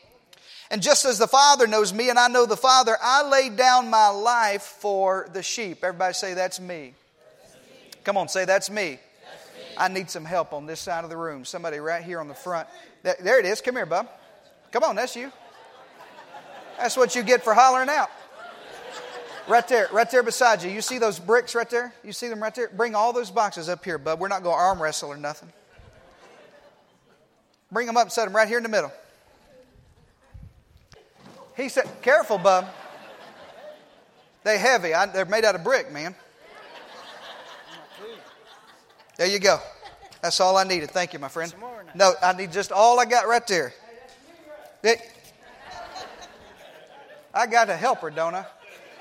And 0.71 0.83
just 0.83 1.05
as 1.05 1.19
the 1.19 1.29
Father 1.29 1.67
knows 1.67 1.93
me, 1.93 2.09
and 2.09 2.19
I 2.19 2.29
know 2.29 2.47
the 2.47 2.57
Father, 2.57 2.97
I 3.01 3.29
lay 3.29 3.49
down 3.49 3.91
my 3.91 4.09
life 4.09 4.63
for 4.63 5.29
the 5.33 5.43
sheep. 5.43 5.85
Everybody 5.85 6.15
say, 6.15 6.35
That's 6.35 6.59
me. 6.59 6.95
That's 7.43 7.55
me. 7.55 8.01
Come 8.05 8.17
on, 8.17 8.29
say, 8.29 8.45
That's 8.45 8.71
me. 8.71 8.99
I 9.77 9.89
need 9.89 10.11
some 10.11 10.25
help 10.25 10.53
on 10.53 10.67
this 10.67 10.81
side 10.81 11.05
of 11.05 11.11
the 11.11 11.17
room. 11.17 11.45
Somebody 11.45 11.79
right 11.79 12.03
here 12.03 12.21
on 12.21 12.29
the 12.29 12.35
front. 12.35 12.69
There 13.03 13.39
it 13.39 13.45
is. 13.45 13.61
Come 13.61 13.77
here, 13.77 13.87
bub. 13.87 14.09
Come 14.71 14.85
on, 14.85 14.97
that's 14.97 15.17
you. 15.17 15.33
That's 16.79 16.97
what 16.97 17.15
you 17.15 17.23
get 17.23 17.45
for 17.45 17.55
hollering 17.55 17.89
out. 17.89 18.11
Right 19.49 19.67
there, 19.67 19.89
right 19.93 20.09
there 20.11 20.23
beside 20.23 20.63
you. 20.63 20.71
You 20.71 20.81
see 20.81 20.99
those 20.99 21.19
bricks 21.19 21.55
right 21.55 21.69
there? 21.69 21.93
You 22.05 22.13
see 22.13 22.29
them 22.29 22.43
right 22.43 22.55
there? 22.55 22.69
Bring 22.69 22.95
all 22.95 23.13
those 23.13 23.31
boxes 23.31 23.69
up 23.69 23.85
here, 23.85 23.99
bub. 23.99 24.21
We're 24.21 24.29
not 24.29 24.43
going 24.43 24.55
to 24.55 24.61
arm 24.61 24.81
wrestle 24.81 25.11
or 25.11 25.17
nothing. 25.17 25.53
Bring 27.71 27.87
them 27.87 27.97
up 27.97 28.05
and 28.05 28.13
set 28.13 28.25
them 28.25 28.37
right 28.37 28.47
here 28.47 28.59
in 28.59 28.63
the 28.63 28.69
middle. 28.69 28.93
He 31.57 31.69
said, 31.69 31.89
Careful, 32.03 32.39
bub. 32.39 32.67
They 34.45 34.59
heavy. 34.59 34.95
I, 34.95 35.07
they're 35.07 35.25
made 35.25 35.45
out 35.45 35.55
of 35.55 35.65
brick, 35.65 35.93
man. 35.93 36.15
There 39.23 39.31
you 39.31 39.39
go. 39.39 39.61
That's 40.21 40.41
all 40.41 40.57
I 40.57 40.65
needed. 40.65 40.91
Thank 40.91 41.13
you, 41.13 41.21
my 41.21 41.29
friend. 41.29 41.55
No, 41.95 42.15
I 42.21 42.33
need 42.33 42.51
just 42.51 42.73
all 42.73 42.99
I 42.99 43.05
got 43.05 43.29
right 43.29 43.47
there. 43.47 43.73
It, 44.83 44.99
I 47.33 47.47
got 47.47 47.71
a 47.71 47.77
helper, 47.77 48.11
don't 48.11 48.35
I? 48.35 48.45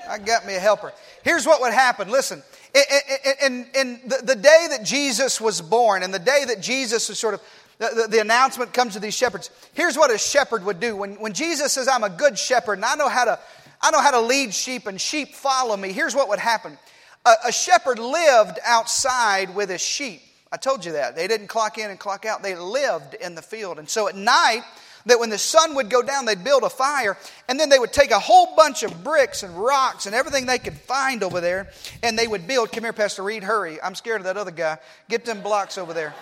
I 0.08 0.18
got 0.18 0.46
me 0.46 0.54
a 0.54 0.60
helper. 0.60 0.92
Here's 1.24 1.44
what 1.44 1.60
would 1.60 1.72
happen. 1.72 2.08
Listen, 2.08 2.40
in, 2.72 3.42
in, 3.44 3.66
in 3.74 4.00
the, 4.06 4.20
the, 4.22 4.36
day 4.36 4.68
that 4.70 4.84
Jesus 4.84 5.40
was 5.40 5.60
born 5.60 6.04
and 6.04 6.14
the 6.14 6.20
day 6.20 6.44
that 6.46 6.62
Jesus 6.62 7.08
was 7.08 7.18
sort 7.18 7.34
of, 7.34 7.40
the, 7.78 8.02
the, 8.02 8.08
the, 8.08 8.20
announcement 8.20 8.72
comes 8.72 8.92
to 8.92 9.00
these 9.00 9.14
shepherds. 9.14 9.50
Here's 9.72 9.96
what 9.96 10.14
a 10.14 10.18
shepherd 10.18 10.64
would 10.64 10.78
do. 10.78 10.94
When, 10.94 11.14
when 11.14 11.32
Jesus 11.32 11.72
says, 11.72 11.88
I'm 11.88 12.04
a 12.04 12.10
good 12.10 12.38
shepherd 12.38 12.74
and 12.74 12.84
I 12.84 12.94
know 12.94 13.08
how 13.08 13.24
to, 13.24 13.40
I 13.80 13.90
know 13.90 14.00
how 14.00 14.12
to 14.12 14.20
lead 14.20 14.54
sheep 14.54 14.86
and 14.86 15.00
sheep 15.00 15.34
follow 15.34 15.76
me, 15.76 15.90
here's 15.90 16.14
what 16.14 16.28
would 16.28 16.38
happen. 16.38 16.78
A, 17.24 17.34
a 17.46 17.52
shepherd 17.52 17.98
lived 17.98 18.58
outside 18.64 19.54
with 19.54 19.70
his 19.70 19.80
sheep. 19.80 20.22
I 20.50 20.56
told 20.56 20.84
you 20.84 20.92
that. 20.92 21.16
They 21.16 21.28
didn't 21.28 21.46
clock 21.46 21.78
in 21.78 21.90
and 21.90 21.98
clock 21.98 22.26
out. 22.26 22.42
They 22.42 22.54
lived 22.54 23.14
in 23.14 23.34
the 23.34 23.42
field. 23.42 23.78
And 23.78 23.88
so 23.88 24.08
at 24.08 24.16
night, 24.16 24.62
that 25.06 25.18
when 25.18 25.30
the 25.30 25.38
sun 25.38 25.74
would 25.74 25.90
go 25.90 26.02
down, 26.02 26.24
they'd 26.24 26.44
build 26.44 26.62
a 26.62 26.70
fire, 26.70 27.16
and 27.48 27.58
then 27.58 27.68
they 27.68 27.78
would 27.78 27.92
take 27.92 28.10
a 28.10 28.18
whole 28.18 28.54
bunch 28.56 28.82
of 28.82 29.02
bricks 29.02 29.42
and 29.42 29.56
rocks 29.56 30.06
and 30.06 30.14
everything 30.14 30.46
they 30.46 30.58
could 30.58 30.74
find 30.74 31.22
over 31.22 31.40
there, 31.40 31.70
and 32.02 32.18
they 32.18 32.26
would 32.26 32.46
build. 32.46 32.72
Come 32.72 32.84
here, 32.84 32.92
Pastor 32.92 33.22
Reed, 33.22 33.42
hurry. 33.42 33.80
I'm 33.82 33.94
scared 33.94 34.20
of 34.20 34.24
that 34.24 34.36
other 34.36 34.50
guy. 34.50 34.78
Get 35.08 35.24
them 35.24 35.40
blocks 35.40 35.78
over 35.78 35.92
there. 35.92 36.14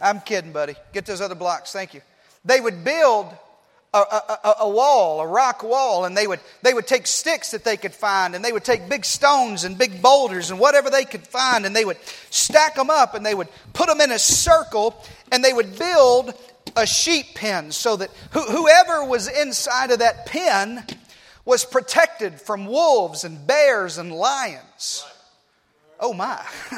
I'm 0.00 0.20
kidding, 0.20 0.50
buddy. 0.50 0.74
Get 0.92 1.06
those 1.06 1.20
other 1.20 1.36
blocks. 1.36 1.72
Thank 1.72 1.94
you. 1.94 2.00
They 2.44 2.60
would 2.60 2.82
build 2.82 3.32
a, 3.94 3.98
a, 3.98 4.54
a, 4.60 4.68
wall, 4.68 5.20
a 5.20 5.26
rock 5.26 5.62
wall, 5.62 6.06
and 6.06 6.16
they 6.16 6.26
would, 6.26 6.40
they 6.62 6.72
would 6.72 6.86
take 6.86 7.06
sticks 7.06 7.50
that 7.50 7.62
they 7.62 7.76
could 7.76 7.92
find, 7.92 8.34
and 8.34 8.42
they 8.42 8.52
would 8.52 8.64
take 8.64 8.88
big 8.88 9.04
stones 9.04 9.64
and 9.64 9.76
big 9.76 10.00
boulders 10.00 10.50
and 10.50 10.58
whatever 10.58 10.88
they 10.88 11.04
could 11.04 11.26
find, 11.26 11.66
and 11.66 11.76
they 11.76 11.84
would 11.84 11.98
stack 12.30 12.74
them 12.74 12.88
up, 12.88 13.14
and 13.14 13.24
they 13.24 13.34
would 13.34 13.48
put 13.74 13.88
them 13.88 14.00
in 14.00 14.10
a 14.10 14.18
circle, 14.18 15.02
and 15.30 15.44
they 15.44 15.52
would 15.52 15.78
build 15.78 16.32
a 16.74 16.86
sheep 16.86 17.34
pen 17.34 17.70
so 17.70 17.96
that 17.96 18.08
whoever 18.32 19.04
was 19.04 19.28
inside 19.28 19.90
of 19.90 19.98
that 19.98 20.24
pen 20.24 20.84
was 21.44 21.64
protected 21.64 22.40
from 22.40 22.64
wolves 22.66 23.24
and 23.24 23.46
bears 23.46 23.98
and 23.98 24.10
lions. 24.12 25.04
Oh 26.00 26.14
my. 26.14 26.42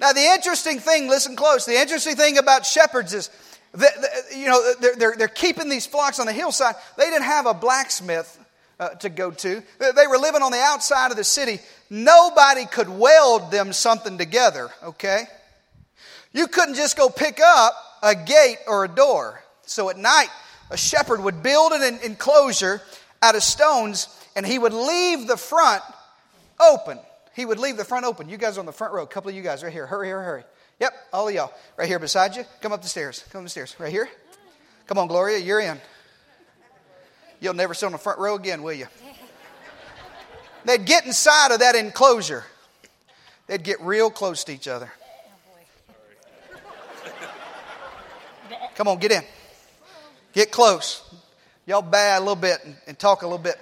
now, 0.00 0.12
the 0.12 0.24
interesting 0.34 0.78
thing, 0.78 1.08
listen 1.08 1.34
close, 1.34 1.64
the 1.64 1.80
interesting 1.80 2.14
thing 2.14 2.38
about 2.38 2.64
shepherds 2.64 3.12
is 3.12 3.28
the, 3.72 3.78
the, 3.78 4.38
you 4.38 4.46
know, 4.46 4.72
they're, 4.80 4.96
they're, 4.96 5.14
they're, 5.16 5.28
keeping 5.28 5.68
these 5.68 5.86
flocks 5.86 6.18
on 6.18 6.26
the 6.26 6.32
hillside. 6.32 6.74
They 6.96 7.04
didn't 7.04 7.24
have 7.24 7.46
a 7.46 7.54
blacksmith 7.54 8.38
uh, 8.80 8.90
to 8.90 9.08
go 9.08 9.30
to. 9.30 9.62
They 9.78 10.06
were 10.06 10.18
living 10.18 10.42
on 10.42 10.52
the 10.52 10.60
outside 10.60 11.10
of 11.10 11.16
the 11.16 11.24
city. 11.24 11.60
Nobody 11.90 12.64
could 12.66 12.88
weld 12.88 13.50
them 13.50 13.72
something 13.72 14.18
together, 14.18 14.70
okay? 14.82 15.24
You 16.32 16.46
couldn't 16.46 16.74
just 16.74 16.96
go 16.96 17.08
pick 17.08 17.40
up 17.40 17.74
a 18.02 18.14
gate 18.14 18.58
or 18.66 18.84
a 18.84 18.88
door. 18.88 19.42
So 19.66 19.90
at 19.90 19.96
night, 19.98 20.28
a 20.70 20.76
shepherd 20.76 21.22
would 21.22 21.42
build 21.42 21.72
an 21.72 21.98
enclosure 22.02 22.80
out 23.22 23.34
of 23.34 23.42
stones 23.42 24.08
and 24.36 24.46
he 24.46 24.58
would 24.58 24.72
leave 24.72 25.26
the 25.26 25.36
front 25.36 25.82
open. 26.60 26.98
He 27.34 27.44
would 27.44 27.58
leave 27.58 27.76
the 27.76 27.84
front 27.84 28.04
open. 28.04 28.28
You 28.28 28.36
guys 28.36 28.56
are 28.56 28.60
on 28.60 28.66
the 28.66 28.72
front 28.72 28.92
row. 28.92 29.02
A 29.02 29.06
couple 29.06 29.30
of 29.30 29.36
you 29.36 29.42
guys 29.42 29.62
right 29.62 29.72
here. 29.72 29.86
Hurry, 29.86 30.08
hurry, 30.08 30.24
hurry. 30.24 30.44
Yep, 30.80 30.92
all 31.12 31.28
of 31.28 31.34
y'all. 31.34 31.52
Right 31.76 31.88
here 31.88 31.98
beside 31.98 32.36
you. 32.36 32.44
Come 32.60 32.72
up 32.72 32.82
the 32.82 32.88
stairs. 32.88 33.24
Come 33.30 33.40
up 33.40 33.44
the 33.46 33.50
stairs. 33.50 33.74
Right 33.78 33.90
here. 33.90 34.08
Come 34.86 34.98
on, 34.98 35.08
Gloria, 35.08 35.38
you're 35.38 35.60
in. 35.60 35.80
You'll 37.40 37.54
never 37.54 37.74
sit 37.74 37.86
on 37.86 37.92
the 37.92 37.98
front 37.98 38.18
row 38.18 38.34
again, 38.34 38.62
will 38.62 38.72
you? 38.72 38.86
They'd 40.64 40.84
get 40.84 41.06
inside 41.06 41.52
of 41.52 41.60
that 41.60 41.74
enclosure. 41.74 42.44
They'd 43.46 43.62
get 43.62 43.80
real 43.80 44.10
close 44.10 44.44
to 44.44 44.52
each 44.52 44.68
other. 44.68 44.90
Come 48.74 48.86
on, 48.86 48.98
get 48.98 49.10
in. 49.10 49.22
Get 50.32 50.50
close. 50.52 51.02
Y'all 51.66 51.82
bad 51.82 52.18
a 52.18 52.20
little 52.20 52.36
bit 52.36 52.60
and, 52.64 52.76
and 52.86 52.98
talk 52.98 53.22
a 53.22 53.26
little 53.26 53.38
bit. 53.38 53.56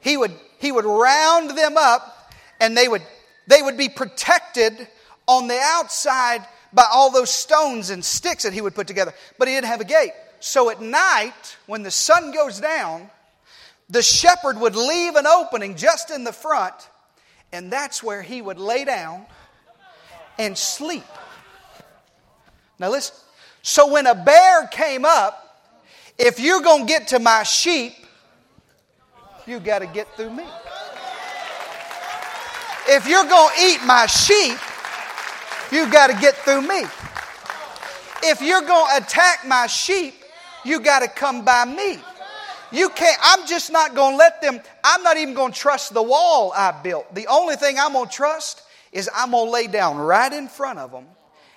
He 0.00 0.16
would, 0.16 0.32
he 0.58 0.70
would 0.70 0.84
round 0.84 1.50
them 1.50 1.76
up 1.76 2.32
and 2.60 2.76
they 2.76 2.88
would, 2.88 3.02
they 3.46 3.60
would 3.60 3.76
be 3.76 3.88
protected 3.88 4.88
on 5.26 5.48
the 5.48 5.58
outside 5.60 6.46
by 6.72 6.86
all 6.92 7.10
those 7.10 7.30
stones 7.30 7.90
and 7.90 8.04
sticks 8.04 8.44
that 8.44 8.52
he 8.52 8.60
would 8.60 8.74
put 8.74 8.86
together, 8.86 9.12
but 9.38 9.48
he 9.48 9.54
didn't 9.54 9.66
have 9.66 9.80
a 9.80 9.84
gate. 9.84 10.12
So 10.40 10.70
at 10.70 10.80
night, 10.80 11.56
when 11.66 11.82
the 11.82 11.90
sun 11.90 12.32
goes 12.32 12.60
down, 12.60 13.08
the 13.88 14.02
shepherd 14.02 14.58
would 14.58 14.74
leave 14.74 15.16
an 15.16 15.26
opening 15.26 15.76
just 15.76 16.10
in 16.10 16.24
the 16.24 16.32
front, 16.32 16.74
and 17.52 17.70
that's 17.70 18.02
where 18.02 18.22
he 18.22 18.40
would 18.40 18.58
lay 18.58 18.84
down 18.84 19.26
and 20.38 20.56
sleep. 20.56 21.04
Now 22.78 22.90
listen. 22.90 23.14
So 23.62 23.92
when 23.92 24.06
a 24.06 24.14
bear 24.14 24.66
came 24.66 25.04
up, 25.04 25.70
if 26.18 26.40
you're 26.40 26.62
going 26.62 26.86
to 26.86 26.92
get 26.92 27.08
to 27.08 27.18
my 27.18 27.42
sheep, 27.44 27.92
you 29.46 29.60
got 29.60 29.80
to 29.80 29.86
get 29.86 30.08
through 30.16 30.30
me. 30.30 30.44
If 32.88 33.06
you're 33.06 33.24
going 33.24 33.54
to 33.54 33.62
eat 33.62 33.80
my 33.84 34.06
sheep, 34.06 34.58
you 35.72 35.90
got 35.90 36.08
to 36.08 36.16
get 36.20 36.34
through 36.36 36.62
me. 36.62 36.84
If 38.24 38.40
you're 38.40 38.60
going 38.60 38.86
to 38.90 39.04
attack 39.04 39.46
my 39.46 39.66
sheep, 39.66 40.14
you 40.64 40.80
got 40.80 41.00
to 41.00 41.08
come 41.08 41.44
by 41.44 41.64
me. 41.64 41.98
You 42.70 42.88
can't, 42.90 43.18
I'm 43.22 43.46
just 43.46 43.70
not 43.72 43.94
going 43.94 44.12
to 44.12 44.16
let 44.16 44.40
them, 44.40 44.60
I'm 44.82 45.02
not 45.02 45.16
even 45.16 45.34
going 45.34 45.52
to 45.52 45.58
trust 45.58 45.92
the 45.92 46.02
wall 46.02 46.52
I 46.54 46.72
built. 46.82 47.14
The 47.14 47.26
only 47.26 47.56
thing 47.56 47.78
I'm 47.78 47.92
going 47.92 48.08
to 48.08 48.14
trust 48.14 48.62
is 48.92 49.10
I'm 49.14 49.32
going 49.32 49.46
to 49.46 49.50
lay 49.50 49.66
down 49.66 49.98
right 49.98 50.32
in 50.32 50.48
front 50.48 50.78
of 50.78 50.90
them, 50.90 51.06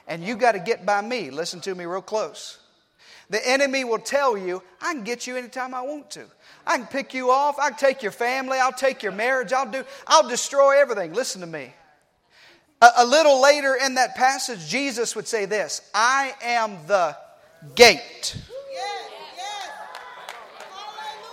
and 0.07 0.23
you 0.23 0.35
got 0.35 0.53
to 0.53 0.59
get 0.59 0.85
by 0.85 1.01
me. 1.01 1.29
Listen 1.29 1.61
to 1.61 1.75
me 1.75 1.85
real 1.85 2.01
close. 2.01 2.59
The 3.29 3.47
enemy 3.47 3.85
will 3.85 3.99
tell 3.99 4.37
you, 4.37 4.61
I 4.81 4.93
can 4.93 5.03
get 5.03 5.25
you 5.25 5.35
anytime 5.35 5.73
I 5.73 5.81
want 5.81 6.11
to. 6.11 6.25
I 6.67 6.77
can 6.77 6.87
pick 6.87 7.13
you 7.13 7.31
off. 7.31 7.57
I 7.59 7.69
can 7.69 7.79
take 7.79 8.03
your 8.03 8.11
family. 8.11 8.59
I'll 8.59 8.71
take 8.71 9.01
your 9.01 9.11
marriage. 9.11 9.53
I'll 9.53 9.69
do, 9.69 9.83
I'll 10.07 10.27
destroy 10.27 10.79
everything. 10.79 11.13
Listen 11.13 11.41
to 11.41 11.47
me. 11.47 11.73
A, 12.81 12.89
a 12.97 13.05
little 13.05 13.41
later 13.41 13.75
in 13.75 13.95
that 13.95 14.15
passage, 14.15 14.67
Jesus 14.67 15.15
would 15.15 15.27
say 15.27 15.45
this 15.45 15.81
I 15.93 16.33
am 16.41 16.77
the 16.87 17.17
gate. 17.75 18.35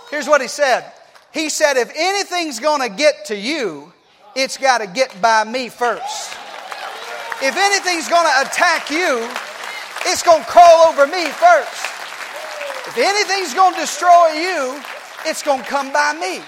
Here's 0.09 0.27
what 0.27 0.41
he 0.41 0.47
said 0.47 0.91
He 1.33 1.49
said, 1.49 1.77
If 1.77 1.91
anything's 1.95 2.59
going 2.59 2.87
to 2.87 2.95
get 2.95 3.25
to 3.25 3.35
you, 3.35 3.91
it's 4.35 4.57
got 4.57 4.79
to 4.79 4.87
get 4.87 5.21
by 5.21 5.43
me 5.43 5.69
first. 5.69 6.37
If 7.41 7.57
anything's 7.57 8.07
going 8.07 8.25
to 8.25 8.49
attack 8.49 8.89
you, 8.89 9.27
it's 10.05 10.23
going 10.23 10.43
to 10.43 10.49
crawl 10.49 10.87
over 10.87 11.07
me 11.07 11.25
first. 11.27 11.83
If 12.87 12.97
anything's 12.97 13.53
going 13.53 13.73
to 13.73 13.79
destroy 13.79 14.33
you, 14.33 14.81
it's 15.25 15.41
going 15.41 15.61
to 15.61 15.65
come 15.65 15.91
by 15.91 16.13
me. 16.13 16.43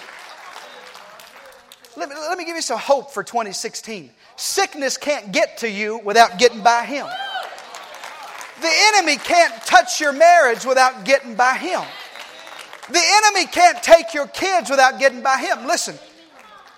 Let 1.98 2.10
me, 2.10 2.16
let 2.16 2.38
me 2.38 2.46
give 2.46 2.56
you 2.56 2.62
some 2.62 2.78
hope 2.78 3.12
for 3.12 3.24
2016. 3.24 4.12
Sickness 4.36 4.98
can't 4.98 5.32
get 5.32 5.60
to 5.60 5.70
you 5.70 6.00
without 6.04 6.38
getting 6.38 6.62
by 6.62 6.86
Him. 6.86 7.08
The 8.62 8.72
enemy 8.94 9.18
can't 9.18 9.54
touch 9.64 10.00
your 10.00 10.14
marriage 10.14 10.66
without 10.66 11.06
getting 11.06 11.36
by 11.36 11.56
Him. 11.58 11.82
The 12.90 13.02
enemy 13.02 13.48
can't 13.48 13.82
take 13.82 14.14
your 14.14 14.28
kids 14.28 14.70
without 14.70 15.00
getting 15.00 15.22
by 15.22 15.38
Him. 15.38 15.66
Listen, 15.66 15.96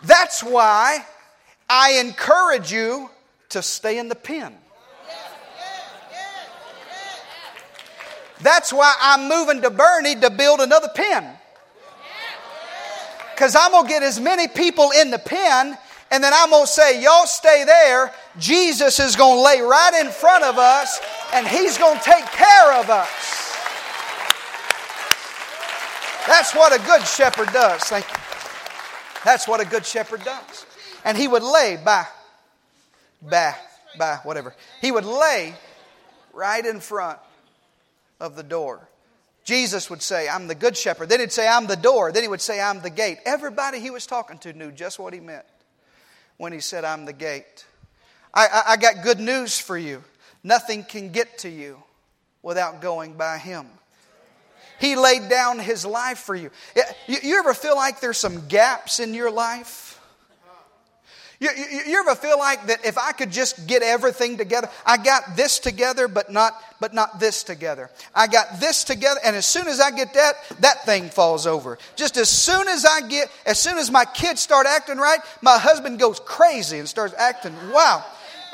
that's 0.03 0.43
why 0.43 1.05
I 1.69 1.99
encourage 1.99 2.71
you 2.71 3.09
to 3.49 3.61
stay 3.61 3.97
in 3.97 4.09
the 4.09 4.15
pen. 4.15 4.55
That's 8.41 8.71
why 8.71 8.93
I'm 9.01 9.27
moving 9.27 9.63
to 9.63 9.69
Bernie 9.71 10.15
to 10.15 10.29
build 10.29 10.59
another 10.59 10.89
pen. 10.93 11.27
Because 13.33 13.55
I'm 13.55 13.71
going 13.71 13.85
to 13.85 13.89
get 13.89 14.03
as 14.03 14.19
many 14.19 14.47
people 14.47 14.91
in 14.91 15.11
the 15.11 15.19
pen 15.19 15.77
and 16.11 16.23
then 16.23 16.33
I'm 16.33 16.49
going 16.49 16.65
to 16.65 16.71
say, 16.71 17.01
Y'all 17.01 17.25
stay 17.25 17.63
there. 17.65 18.13
Jesus 18.39 18.99
is 18.99 19.15
going 19.15 19.37
to 19.37 19.43
lay 19.43 19.61
right 19.61 20.05
in 20.05 20.11
front 20.11 20.43
of 20.43 20.57
us, 20.57 20.99
and 21.33 21.47
He's 21.47 21.77
going 21.77 21.97
to 21.97 22.03
take 22.03 22.25
care 22.25 22.73
of 22.73 22.89
us. 22.89 23.47
That's 26.27 26.53
what 26.53 26.73
a 26.73 26.85
good 26.85 27.05
shepherd 27.07 27.51
does. 27.53 27.81
Thank 27.83 28.05
you. 28.09 28.17
That's 29.23 29.47
what 29.47 29.61
a 29.61 29.65
good 29.65 29.85
shepherd 29.85 30.23
does. 30.23 30.65
And 31.05 31.17
he 31.17 31.27
would 31.27 31.43
lay 31.43 31.77
by, 31.83 32.05
by, 33.21 33.55
by, 33.97 34.19
whatever. 34.23 34.53
He 34.81 34.91
would 34.91 35.05
lay 35.05 35.55
right 36.33 36.65
in 36.65 36.81
front 36.81 37.19
of 38.19 38.35
the 38.35 38.43
door. 38.43 38.87
Jesus 39.45 39.89
would 39.89 40.01
say, 40.01 40.27
I'm 40.27 40.47
the 40.47 40.55
good 40.55 40.75
shepherd. 40.75 41.07
Then 41.07 41.21
he'd 41.21 41.31
say, 41.31 41.47
I'm 41.47 41.67
the 41.67 41.77
door. 41.77 42.11
Then 42.11 42.23
he 42.23 42.29
would 42.29 42.41
say, 42.41 42.59
I'm 42.59 42.81
the 42.81 42.89
gate. 42.89 43.19
Everybody 43.25 43.79
he 43.79 43.89
was 43.89 44.05
talking 44.05 44.37
to 44.39 44.51
knew 44.51 44.71
just 44.71 44.99
what 44.99 45.13
he 45.13 45.21
meant 45.21 45.45
when 46.37 46.53
he 46.53 46.59
said, 46.59 46.85
I'm 46.85 47.05
the 47.05 47.13
gate. 47.13 47.65
I, 48.33 48.47
I, 48.47 48.63
I 48.73 48.77
got 48.77 49.03
good 49.03 49.19
news 49.19 49.59
for 49.59 49.77
you. 49.77 50.03
Nothing 50.43 50.83
can 50.83 51.11
get 51.11 51.39
to 51.39 51.49
you 51.49 51.81
without 52.41 52.81
going 52.81 53.13
by 53.13 53.37
him. 53.37 53.67
He 54.79 54.95
laid 54.95 55.29
down 55.29 55.59
his 55.59 55.85
life 55.85 56.19
for 56.19 56.35
you. 56.35 56.51
You, 57.07 57.17
you 57.23 57.39
ever 57.39 57.53
feel 57.53 57.75
like 57.75 57.99
there's 57.99 58.17
some 58.17 58.47
gaps 58.47 58.99
in 58.99 59.13
your 59.13 59.31
life? 59.31 59.86
You, 61.39 61.49
you, 61.55 61.81
you, 61.85 61.99
ever 61.99 62.15
feel 62.15 62.39
like 62.39 62.65
that 62.65 62.83
if 62.83 62.97
I 62.97 63.11
could 63.11 63.31
just 63.31 63.67
get 63.67 63.83
everything 63.83 64.37
together, 64.37 64.69
I 64.83 64.97
got 64.97 65.35
this 65.35 65.59
together, 65.59 66.07
but 66.07 66.31
not, 66.31 66.59
but 66.79 66.95
not 66.95 67.19
this 67.19 67.43
together. 67.43 67.91
I 68.15 68.25
got 68.25 68.59
this 68.59 68.83
together, 68.83 69.19
and 69.23 69.35
as 69.35 69.45
soon 69.45 69.67
as 69.67 69.79
I 69.79 69.91
get 69.91 70.15
that, 70.15 70.33
that 70.61 70.83
thing 70.85 71.09
falls 71.09 71.45
over. 71.45 71.77
Just 71.95 72.17
as 72.17 72.27
soon 72.27 72.67
as 72.67 72.85
I 72.85 73.07
get, 73.07 73.29
as 73.45 73.59
soon 73.59 73.77
as 73.77 73.91
my 73.91 74.03
kids 74.03 74.41
start 74.41 74.65
acting 74.65 74.97
right, 74.97 75.19
my 75.43 75.59
husband 75.59 75.99
goes 75.99 76.19
crazy 76.19 76.79
and 76.79 76.89
starts 76.89 77.13
acting, 77.15 77.53
wow. 77.71 78.03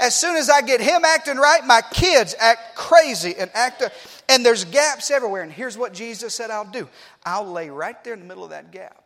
As 0.02 0.14
soon 0.14 0.36
as 0.36 0.50
I 0.50 0.62
get 0.62 0.82
him 0.82 1.06
acting 1.06 1.38
right, 1.38 1.66
my 1.66 1.82
kids 1.94 2.36
act 2.38 2.76
crazy 2.76 3.34
and 3.40 3.50
act, 3.54 3.82
and 4.28 4.46
there's 4.46 4.66
gaps 4.66 5.10
everywhere. 5.10 5.44
And 5.44 5.54
here's 5.54 5.78
what 5.78 5.94
Jesus 5.94 6.36
said 6.36 6.52
I'll 6.52 6.70
do 6.70 6.90
I'll 7.26 7.50
lay 7.50 7.70
right 7.70 8.04
there 8.04 8.14
in 8.14 8.20
the 8.20 8.26
middle 8.26 8.44
of 8.44 8.50
that 8.50 8.72
gap, 8.72 9.02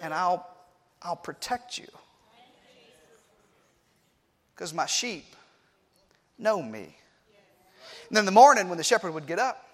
and 0.00 0.14
I'll, 0.14 0.46
I'll 1.02 1.16
protect 1.16 1.76
you 1.76 1.88
because 4.60 4.74
my 4.74 4.84
sheep 4.84 5.24
know 6.38 6.60
me. 6.60 6.94
And 8.08 8.16
then 8.16 8.26
the 8.26 8.30
morning, 8.30 8.68
when 8.68 8.76
the 8.76 8.84
shepherd 8.84 9.14
would 9.14 9.26
get 9.26 9.38
up, 9.38 9.66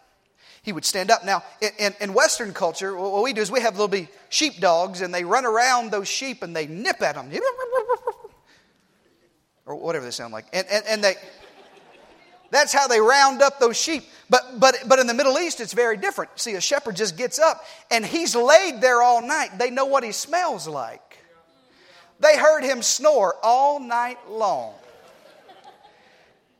he 0.63 0.73
would 0.73 0.85
stand 0.85 1.11
up. 1.11 1.25
Now, 1.25 1.43
in, 1.61 1.71
in, 1.81 1.95
in, 2.01 2.15
Western 2.15 2.53
culture, 2.53 2.97
what 2.97 3.25
we 3.25 3.33
do 3.33 3.41
is 3.41 3.51
we 3.51 3.61
have 3.63 3.77
little 3.77 4.07
sheep 4.29 4.61
dogs, 4.61 5.01
and 5.01 5.13
they 5.13 5.25
run 5.25 5.45
around 5.45 5.91
those 5.91 6.07
sheep 6.07 6.45
and 6.45 6.55
they 6.55 6.69
nip 6.69 7.03
at 7.03 7.17
them. 7.17 7.33
Or 9.67 9.75
whatever 9.75 10.05
they 10.05 10.13
sound 10.13 10.33
like. 10.33 10.47
And, 10.53 10.65
and, 10.71 10.85
and 10.87 11.03
they, 11.03 11.15
that's 12.53 12.73
how 12.73 12.87
they 12.87 13.01
round 13.01 13.43
up 13.43 13.59
those 13.59 13.77
sheep. 13.77 14.05
But, 14.31 14.61
but, 14.61 14.77
but 14.87 15.01
in 15.01 15.09
the 15.09 15.15
Middle 15.15 15.37
East, 15.37 15.61
it's 15.61 15.73
very 15.73 15.97
different. 15.97 16.31
See, 16.37 16.55
a 16.55 16.61
shepherd 16.61 16.95
just 16.95 17.17
gets 17.17 17.41
up, 17.41 17.65
and 17.91 18.07
he's 18.07 18.37
laid 18.37 18.81
there 18.81 19.03
all 19.03 19.21
night. 19.21 19.59
They 19.59 19.71
know 19.71 19.87
what 19.87 20.05
he 20.05 20.13
smells 20.13 20.69
like. 20.69 21.26
They 22.21 22.37
heard 22.37 22.65
him 22.65 22.83
snore 22.83 23.37
all 23.43 23.81
night 23.81 24.19
long. 24.29 24.75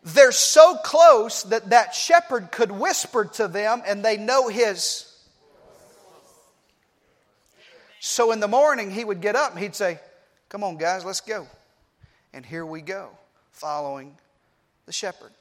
They're 0.03 0.33
so 0.33 0.77
close 0.77 1.43
that 1.45 1.71
that 1.71 1.95
shepherd 1.95 2.53
could 2.53 2.71
whisper 2.71 3.25
to 3.35 3.49
them 3.49 3.83
and 3.87 4.05
they 4.05 4.17
know 4.17 4.49
his. 4.49 5.13
So 7.99 8.31
in 8.31 8.39
the 8.39 8.49
morning, 8.49 8.91
he 8.91 9.05
would 9.05 9.21
get 9.21 9.35
up 9.35 9.53
and 9.53 9.61
he'd 9.61 9.75
say, 9.75 9.99
Come 10.49 10.63
on, 10.63 10.77
guys, 10.77 11.05
let's 11.05 11.21
go. 11.21 11.47
And 12.33 12.47
here 12.47 12.65
we 12.65 12.83
go, 12.83 13.09
following 13.51 14.17
the 14.85 14.93
shepherd. 14.93 15.33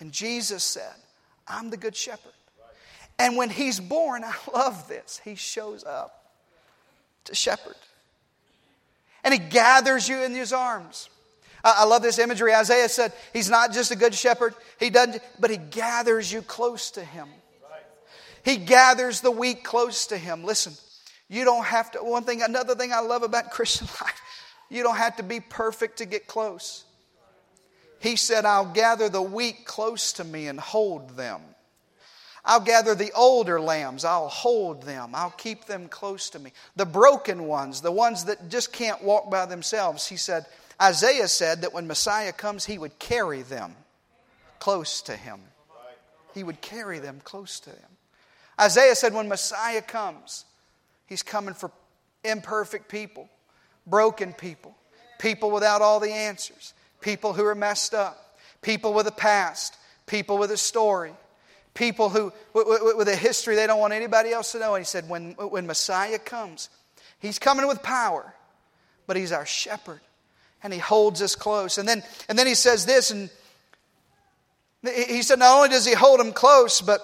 And 0.00 0.10
Jesus 0.10 0.64
said, 0.64 0.94
I'm 1.46 1.70
the 1.70 1.76
good 1.76 1.94
shepherd. 1.94 2.32
And 3.20 3.36
when 3.36 3.50
he's 3.50 3.78
born, 3.78 4.24
I 4.24 4.34
love 4.52 4.88
this, 4.88 5.20
he 5.24 5.36
shows 5.36 5.84
up 5.84 6.32
to 7.24 7.34
shepherd 7.36 7.76
and 9.26 9.34
he 9.34 9.40
gathers 9.40 10.08
you 10.08 10.22
in 10.22 10.32
his 10.32 10.52
arms. 10.52 11.10
I 11.64 11.84
love 11.84 12.00
this 12.00 12.20
imagery. 12.20 12.54
Isaiah 12.54 12.88
said, 12.88 13.12
He's 13.32 13.50
not 13.50 13.72
just 13.72 13.90
a 13.90 13.96
good 13.96 14.14
shepherd, 14.14 14.54
he 14.78 14.88
doesn't, 14.88 15.20
but 15.40 15.50
he 15.50 15.56
gathers 15.56 16.32
you 16.32 16.42
close 16.42 16.92
to 16.92 17.04
him. 17.04 17.28
He 18.44 18.56
gathers 18.56 19.20
the 19.22 19.32
weak 19.32 19.64
close 19.64 20.06
to 20.06 20.16
him. 20.16 20.44
Listen, 20.44 20.74
you 21.28 21.44
don't 21.44 21.64
have 21.64 21.90
to, 21.90 21.98
one 21.98 22.22
thing, 22.22 22.40
another 22.42 22.76
thing 22.76 22.92
I 22.92 23.00
love 23.00 23.24
about 23.24 23.50
Christian 23.50 23.88
life, 24.00 24.20
you 24.70 24.84
don't 24.84 24.96
have 24.96 25.16
to 25.16 25.24
be 25.24 25.40
perfect 25.40 25.98
to 25.98 26.06
get 26.06 26.28
close. 26.28 26.84
He 27.98 28.14
said, 28.14 28.44
I'll 28.44 28.72
gather 28.72 29.08
the 29.08 29.22
weak 29.22 29.66
close 29.66 30.12
to 30.14 30.24
me 30.24 30.46
and 30.46 30.60
hold 30.60 31.16
them. 31.16 31.40
I'll 32.46 32.60
gather 32.60 32.94
the 32.94 33.10
older 33.12 33.60
lambs. 33.60 34.04
I'll 34.04 34.28
hold 34.28 34.84
them. 34.84 35.10
I'll 35.14 35.30
keep 35.30 35.64
them 35.64 35.88
close 35.88 36.30
to 36.30 36.38
me. 36.38 36.52
The 36.76 36.86
broken 36.86 37.44
ones, 37.44 37.80
the 37.80 37.90
ones 37.90 38.26
that 38.26 38.48
just 38.48 38.72
can't 38.72 39.02
walk 39.02 39.28
by 39.28 39.46
themselves, 39.46 40.06
he 40.06 40.16
said, 40.16 40.46
Isaiah 40.80 41.26
said 41.26 41.62
that 41.62 41.74
when 41.74 41.88
Messiah 41.88 42.32
comes, 42.32 42.64
he 42.64 42.78
would 42.78 43.00
carry 43.00 43.42
them 43.42 43.74
close 44.60 45.02
to 45.02 45.16
him. 45.16 45.40
He 46.34 46.44
would 46.44 46.60
carry 46.60 47.00
them 47.00 47.20
close 47.24 47.58
to 47.60 47.70
him. 47.70 47.96
Isaiah 48.60 48.94
said 48.94 49.12
when 49.12 49.28
Messiah 49.28 49.82
comes, 49.82 50.44
he's 51.06 51.22
coming 51.22 51.54
for 51.54 51.72
imperfect 52.22 52.88
people, 52.88 53.28
broken 53.86 54.32
people, 54.32 54.76
people 55.18 55.50
without 55.50 55.82
all 55.82 55.98
the 55.98 56.12
answers, 56.12 56.74
people 57.00 57.32
who 57.32 57.44
are 57.44 57.54
messed 57.56 57.92
up, 57.92 58.38
people 58.62 58.94
with 58.94 59.08
a 59.08 59.12
past, 59.12 59.76
people 60.06 60.38
with 60.38 60.52
a 60.52 60.56
story 60.56 61.12
people 61.76 62.08
who, 62.08 62.32
with 62.52 63.06
a 63.06 63.14
history 63.14 63.54
they 63.54 63.68
don't 63.68 63.78
want 63.78 63.92
anybody 63.92 64.32
else 64.32 64.52
to 64.52 64.58
know. 64.58 64.74
And 64.74 64.82
he 64.82 64.86
said, 64.86 65.08
when, 65.08 65.32
when 65.34 65.66
Messiah 65.66 66.18
comes, 66.18 66.68
he's 67.20 67.38
coming 67.38 67.68
with 67.68 67.82
power, 67.82 68.34
but 69.06 69.16
he's 69.16 69.30
our 69.30 69.46
shepherd. 69.46 70.00
And 70.62 70.72
he 70.72 70.80
holds 70.80 71.22
us 71.22 71.36
close. 71.36 71.78
And 71.78 71.88
then, 71.88 72.02
and 72.28 72.36
then 72.36 72.48
he 72.48 72.54
says 72.54 72.86
this, 72.86 73.12
and 73.12 73.30
he 74.82 75.22
said, 75.22 75.38
not 75.38 75.54
only 75.56 75.68
does 75.68 75.86
he 75.86 75.94
hold 75.94 76.18
them 76.18 76.32
close, 76.32 76.80
but 76.80 77.00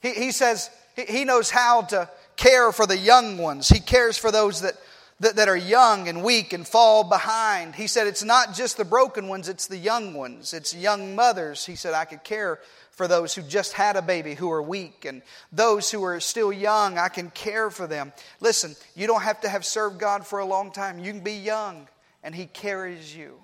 he, 0.00 0.12
he 0.12 0.30
says 0.30 0.70
he 0.94 1.24
knows 1.24 1.50
how 1.50 1.82
to 1.82 2.08
care 2.36 2.70
for 2.70 2.86
the 2.86 2.98
young 2.98 3.38
ones. 3.38 3.68
He 3.68 3.80
cares 3.80 4.16
for 4.16 4.30
those 4.30 4.60
that, 4.60 4.74
that, 5.22 5.36
that 5.36 5.48
are 5.48 5.56
young 5.56 6.08
and 6.08 6.24
weak 6.24 6.52
and 6.52 6.66
fall 6.66 7.04
behind. 7.04 7.76
He 7.76 7.86
said, 7.86 8.08
it's 8.08 8.24
not 8.24 8.54
just 8.54 8.76
the 8.76 8.84
broken 8.84 9.28
ones, 9.28 9.48
it's 9.48 9.68
the 9.68 9.78
young 9.78 10.14
ones. 10.14 10.52
It's 10.52 10.74
young 10.74 11.14
mothers. 11.14 11.64
He 11.64 11.76
said, 11.76 11.94
I 11.94 12.04
could 12.04 12.24
care 12.24 12.58
for 12.90 13.06
those 13.06 13.32
who 13.32 13.42
just 13.42 13.72
had 13.72 13.94
a 13.94 14.02
baby 14.02 14.34
who 14.34 14.50
are 14.50 14.60
weak 14.60 15.04
and 15.04 15.22
those 15.52 15.92
who 15.92 16.02
are 16.02 16.18
still 16.18 16.52
young. 16.52 16.98
I 16.98 17.08
can 17.08 17.30
care 17.30 17.70
for 17.70 17.86
them. 17.86 18.12
Listen, 18.40 18.74
you 18.96 19.06
don't 19.06 19.22
have 19.22 19.40
to 19.42 19.48
have 19.48 19.64
served 19.64 20.00
God 20.00 20.26
for 20.26 20.40
a 20.40 20.44
long 20.44 20.72
time. 20.72 20.98
You 20.98 21.12
can 21.12 21.20
be 21.20 21.34
young 21.34 21.86
and 22.24 22.34
He 22.34 22.46
carries 22.46 23.14
you 23.14 23.38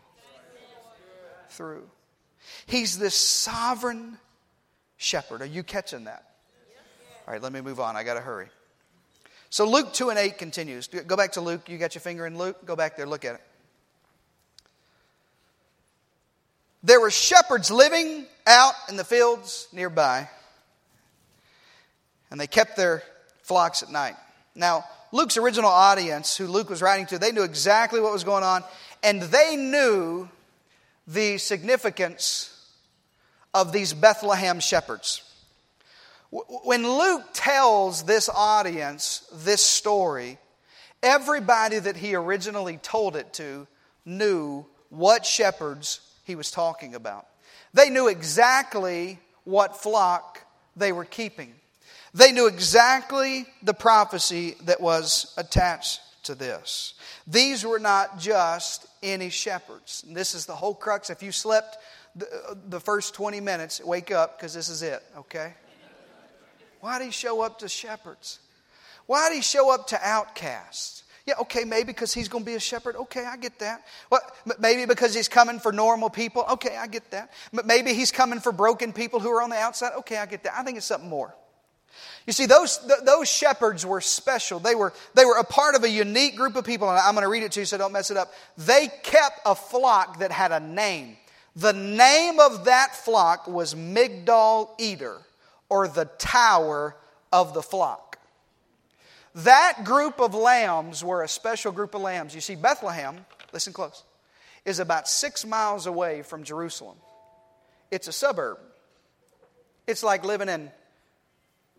through. 1.50 1.88
He's 2.66 2.98
the 2.98 3.10
sovereign 3.10 4.18
shepherd. 4.96 5.42
Are 5.42 5.46
you 5.46 5.62
catching 5.62 6.04
that? 6.04 6.24
All 7.26 7.34
right, 7.34 7.42
let 7.42 7.52
me 7.52 7.60
move 7.60 7.78
on. 7.78 7.94
I 7.94 8.02
got 8.02 8.14
to 8.14 8.20
hurry. 8.20 8.48
So 9.50 9.68
Luke 9.68 9.92
2 9.92 10.10
and 10.10 10.18
8 10.18 10.38
continues. 10.38 10.88
Go 10.88 11.16
back 11.16 11.32
to 11.32 11.40
Luke. 11.40 11.68
You 11.68 11.78
got 11.78 11.94
your 11.94 12.02
finger 12.02 12.26
in 12.26 12.36
Luke? 12.36 12.64
Go 12.66 12.76
back 12.76 12.96
there, 12.96 13.06
look 13.06 13.24
at 13.24 13.36
it. 13.36 13.40
There 16.82 17.00
were 17.00 17.10
shepherds 17.10 17.70
living 17.70 18.26
out 18.46 18.74
in 18.88 18.96
the 18.96 19.04
fields 19.04 19.68
nearby, 19.72 20.28
and 22.30 22.40
they 22.40 22.46
kept 22.46 22.76
their 22.76 23.02
flocks 23.42 23.82
at 23.82 23.90
night. 23.90 24.14
Now, 24.54 24.84
Luke's 25.10 25.36
original 25.36 25.70
audience, 25.70 26.36
who 26.36 26.46
Luke 26.46 26.70
was 26.70 26.80
writing 26.80 27.06
to, 27.06 27.18
they 27.18 27.32
knew 27.32 27.42
exactly 27.42 28.00
what 28.00 28.12
was 28.12 28.24
going 28.24 28.44
on, 28.44 28.62
and 29.02 29.22
they 29.22 29.56
knew 29.56 30.28
the 31.06 31.38
significance 31.38 32.54
of 33.54 33.72
these 33.72 33.92
Bethlehem 33.92 34.60
shepherds. 34.60 35.22
When 36.30 36.86
Luke 36.86 37.24
tells 37.32 38.02
this 38.02 38.28
audience 38.28 39.26
this 39.32 39.62
story, 39.62 40.38
everybody 41.02 41.78
that 41.78 41.96
he 41.96 42.14
originally 42.14 42.76
told 42.78 43.16
it 43.16 43.32
to 43.34 43.66
knew 44.04 44.66
what 44.90 45.24
shepherds 45.24 46.00
he 46.24 46.34
was 46.34 46.50
talking 46.50 46.94
about. 46.94 47.26
They 47.72 47.90
knew 47.90 48.08
exactly 48.08 49.18
what 49.44 49.80
flock 49.80 50.44
they 50.76 50.92
were 50.92 51.04
keeping. 51.04 51.54
They 52.14 52.32
knew 52.32 52.46
exactly 52.46 53.46
the 53.62 53.74
prophecy 53.74 54.56
that 54.64 54.80
was 54.80 55.32
attached 55.36 56.00
to 56.24 56.34
this. 56.34 56.94
These 57.26 57.64
were 57.64 57.78
not 57.78 58.18
just 58.18 58.86
any 59.02 59.30
shepherds. 59.30 60.04
This 60.06 60.34
is 60.34 60.46
the 60.46 60.54
whole 60.54 60.74
crux. 60.74 61.10
If 61.10 61.22
you 61.22 61.32
slept 61.32 61.78
the, 62.16 62.26
uh, 62.26 62.54
the 62.68 62.80
first 62.80 63.14
20 63.14 63.40
minutes, 63.40 63.82
wake 63.82 64.10
up 64.10 64.38
because 64.38 64.54
this 64.54 64.68
is 64.68 64.82
it, 64.82 65.02
okay? 65.16 65.54
Why 66.80 66.98
did 66.98 67.06
he 67.06 67.10
show 67.10 67.42
up 67.42 67.58
to 67.60 67.68
shepherds? 67.68 68.38
Why 69.06 69.28
did 69.28 69.36
he 69.36 69.42
show 69.42 69.72
up 69.72 69.88
to 69.88 69.98
outcasts? 70.02 71.02
Yeah, 71.26 71.34
okay, 71.42 71.64
maybe 71.64 71.88
because 71.88 72.14
he's 72.14 72.28
going 72.28 72.44
to 72.44 72.50
be 72.50 72.54
a 72.54 72.60
shepherd. 72.60 72.96
Okay, 72.96 73.24
I 73.24 73.36
get 73.36 73.58
that. 73.58 73.84
Well, 74.10 74.22
maybe 74.58 74.86
because 74.86 75.14
he's 75.14 75.28
coming 75.28 75.58
for 75.58 75.72
normal 75.72 76.08
people. 76.08 76.44
Okay, 76.52 76.76
I 76.76 76.86
get 76.86 77.10
that. 77.10 77.32
But 77.52 77.66
maybe 77.66 77.92
he's 77.92 78.10
coming 78.10 78.40
for 78.40 78.50
broken 78.50 78.94
people 78.94 79.20
who 79.20 79.30
are 79.30 79.42
on 79.42 79.50
the 79.50 79.56
outside. 79.56 79.92
Okay, 79.98 80.16
I 80.16 80.24
get 80.24 80.42
that. 80.44 80.58
I 80.58 80.62
think 80.62 80.78
it's 80.78 80.86
something 80.86 81.08
more. 81.08 81.34
You 82.26 82.32
see, 82.32 82.46
those, 82.46 82.78
those 83.04 83.28
shepherds 83.30 83.84
were 83.84 84.00
special. 84.00 84.58
They 84.58 84.74
were, 84.74 84.92
they 85.14 85.24
were 85.24 85.36
a 85.36 85.44
part 85.44 85.74
of 85.74 85.84
a 85.84 85.90
unique 85.90 86.36
group 86.36 86.56
of 86.56 86.64
people. 86.64 86.88
And 86.88 86.98
I'm 86.98 87.14
going 87.14 87.24
to 87.24 87.30
read 87.30 87.42
it 87.42 87.52
to 87.52 87.60
you 87.60 87.66
so 87.66 87.76
don't 87.76 87.92
mess 87.92 88.10
it 88.10 88.16
up. 88.16 88.32
They 88.56 88.88
kept 89.02 89.40
a 89.44 89.54
flock 89.54 90.20
that 90.20 90.32
had 90.32 90.52
a 90.52 90.60
name. 90.60 91.16
The 91.56 91.72
name 91.72 92.38
of 92.38 92.66
that 92.66 92.94
flock 92.94 93.48
was 93.48 93.74
Migdal 93.74 94.70
Eder, 94.78 95.18
or 95.68 95.88
the 95.88 96.06
tower 96.18 96.96
of 97.32 97.54
the 97.54 97.62
flock. 97.62 98.18
That 99.34 99.84
group 99.84 100.20
of 100.20 100.34
lambs 100.34 101.04
were 101.04 101.22
a 101.22 101.28
special 101.28 101.72
group 101.72 101.94
of 101.94 102.00
lambs. 102.00 102.34
You 102.34 102.40
see, 102.40 102.56
Bethlehem, 102.56 103.24
listen 103.52 103.72
close, 103.72 104.02
is 104.64 104.78
about 104.78 105.08
six 105.08 105.46
miles 105.46 105.86
away 105.86 106.22
from 106.22 106.44
Jerusalem. 106.44 106.96
It's 107.90 108.08
a 108.08 108.12
suburb. 108.12 108.58
It's 109.86 110.02
like 110.02 110.24
living 110.24 110.48
in 110.48 110.70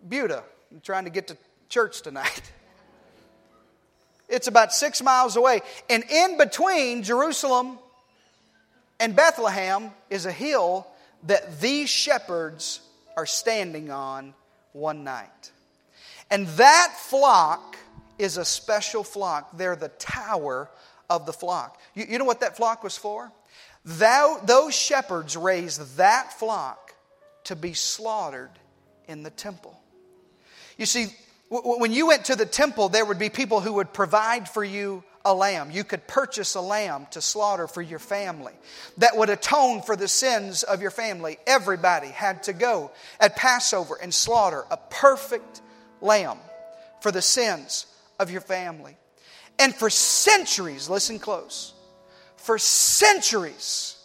Buda 0.08 0.44
trying 0.84 1.04
to 1.04 1.10
get 1.10 1.28
to 1.28 1.38
church 1.68 2.02
tonight. 2.02 2.42
It's 4.30 4.48
about 4.48 4.72
six 4.72 5.02
miles 5.02 5.36
away. 5.36 5.62
And 5.90 6.04
in 6.04 6.38
between 6.38 7.02
Jerusalem 7.02 7.80
and 9.00 9.16
Bethlehem 9.16 9.90
is 10.12 10.28
a 10.28 10.32
hill 10.32 10.86
that 11.24 11.60
these 11.60 11.90
shepherds 11.90 12.80
are 13.20 13.26
standing 13.26 13.92
on 13.92 14.34
one 14.72 15.04
night. 15.04 15.52
And 16.32 16.48
that 16.48 16.94
flock 16.98 17.76
is 18.18 18.38
a 18.38 18.46
special 18.46 19.04
flock. 19.04 19.58
They're 19.58 19.76
the 19.76 19.90
tower 19.90 20.70
of 21.10 21.26
the 21.26 21.34
flock. 21.34 21.82
You, 21.96 22.06
you 22.08 22.18
know 22.18 22.24
what 22.24 22.40
that 22.40 22.56
flock 22.56 22.82
was 22.82 22.98
for? 22.98 23.30
Thou, 23.84 24.40
those 24.46 24.74
shepherds 24.74 25.36
raised 25.36 25.98
that 25.98 26.32
flock 26.40 26.94
to 27.46 27.58
be 27.58 27.74
slaughtered 27.74 28.52
in 29.10 29.24
the 29.24 29.32
temple. 29.32 29.78
You 30.78 30.86
see, 30.86 31.08
when 31.50 31.92
you 31.92 32.08
went 32.08 32.26
to 32.26 32.38
the 32.38 32.46
temple, 32.46 32.88
there 32.88 33.04
would 33.04 33.20
be 33.20 33.30
people 33.30 33.60
who 33.60 33.74
would 33.74 33.92
provide 33.92 34.48
for 34.48 34.64
you 34.64 35.04
a 35.26 35.34
lamb. 35.34 35.72
You 35.72 35.84
could 35.84 36.08
purchase 36.08 36.56
a 36.56 36.62
lamb 36.62 37.08
to 37.12 37.22
slaughter 37.22 37.68
for 37.68 37.82
your 37.82 38.00
family 38.00 38.54
that 38.98 39.18
would 39.18 39.30
atone 39.30 39.82
for 39.82 39.96
the 39.96 40.08
sins 40.08 40.64
of 40.64 40.82
your 40.82 40.92
family. 40.92 41.38
Everybody 41.46 42.08
had 42.08 42.44
to 42.44 42.54
go 42.54 42.92
at 43.20 43.36
Passover 43.36 43.98
and 44.02 44.14
slaughter 44.14 44.66
a 44.72 44.78
perfect 44.78 45.62
lamb 46.02 46.38
for 47.02 47.12
the 47.12 47.22
sins 47.22 47.86
of 48.20 48.32
your 48.32 48.42
family. 48.42 48.96
And 49.58 49.76
for 49.76 49.90
centuries, 49.90 50.90
listen 50.90 51.20
close, 51.20 51.74
for 52.38 52.58
centuries, 52.58 53.98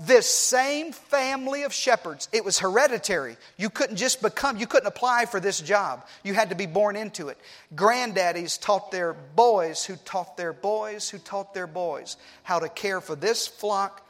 this 0.00 0.28
same 0.28 0.92
family 0.92 1.62
of 1.62 1.72
shepherds, 1.72 2.28
it 2.32 2.44
was 2.44 2.58
hereditary. 2.58 3.36
You 3.56 3.70
couldn't 3.70 3.96
just 3.96 4.22
become, 4.22 4.56
you 4.56 4.66
couldn't 4.66 4.86
apply 4.86 5.26
for 5.26 5.40
this 5.40 5.60
job. 5.60 6.04
You 6.22 6.34
had 6.34 6.50
to 6.50 6.54
be 6.54 6.66
born 6.66 6.96
into 6.96 7.28
it. 7.28 7.38
Granddaddies 7.74 8.60
taught 8.60 8.90
their 8.90 9.12
boys, 9.12 9.84
who 9.84 9.96
taught 9.96 10.36
their 10.36 10.52
boys, 10.52 11.08
who 11.08 11.18
taught 11.18 11.54
their 11.54 11.66
boys 11.66 12.16
how 12.42 12.58
to 12.58 12.68
care 12.68 13.00
for 13.00 13.14
this 13.14 13.46
flock 13.46 14.06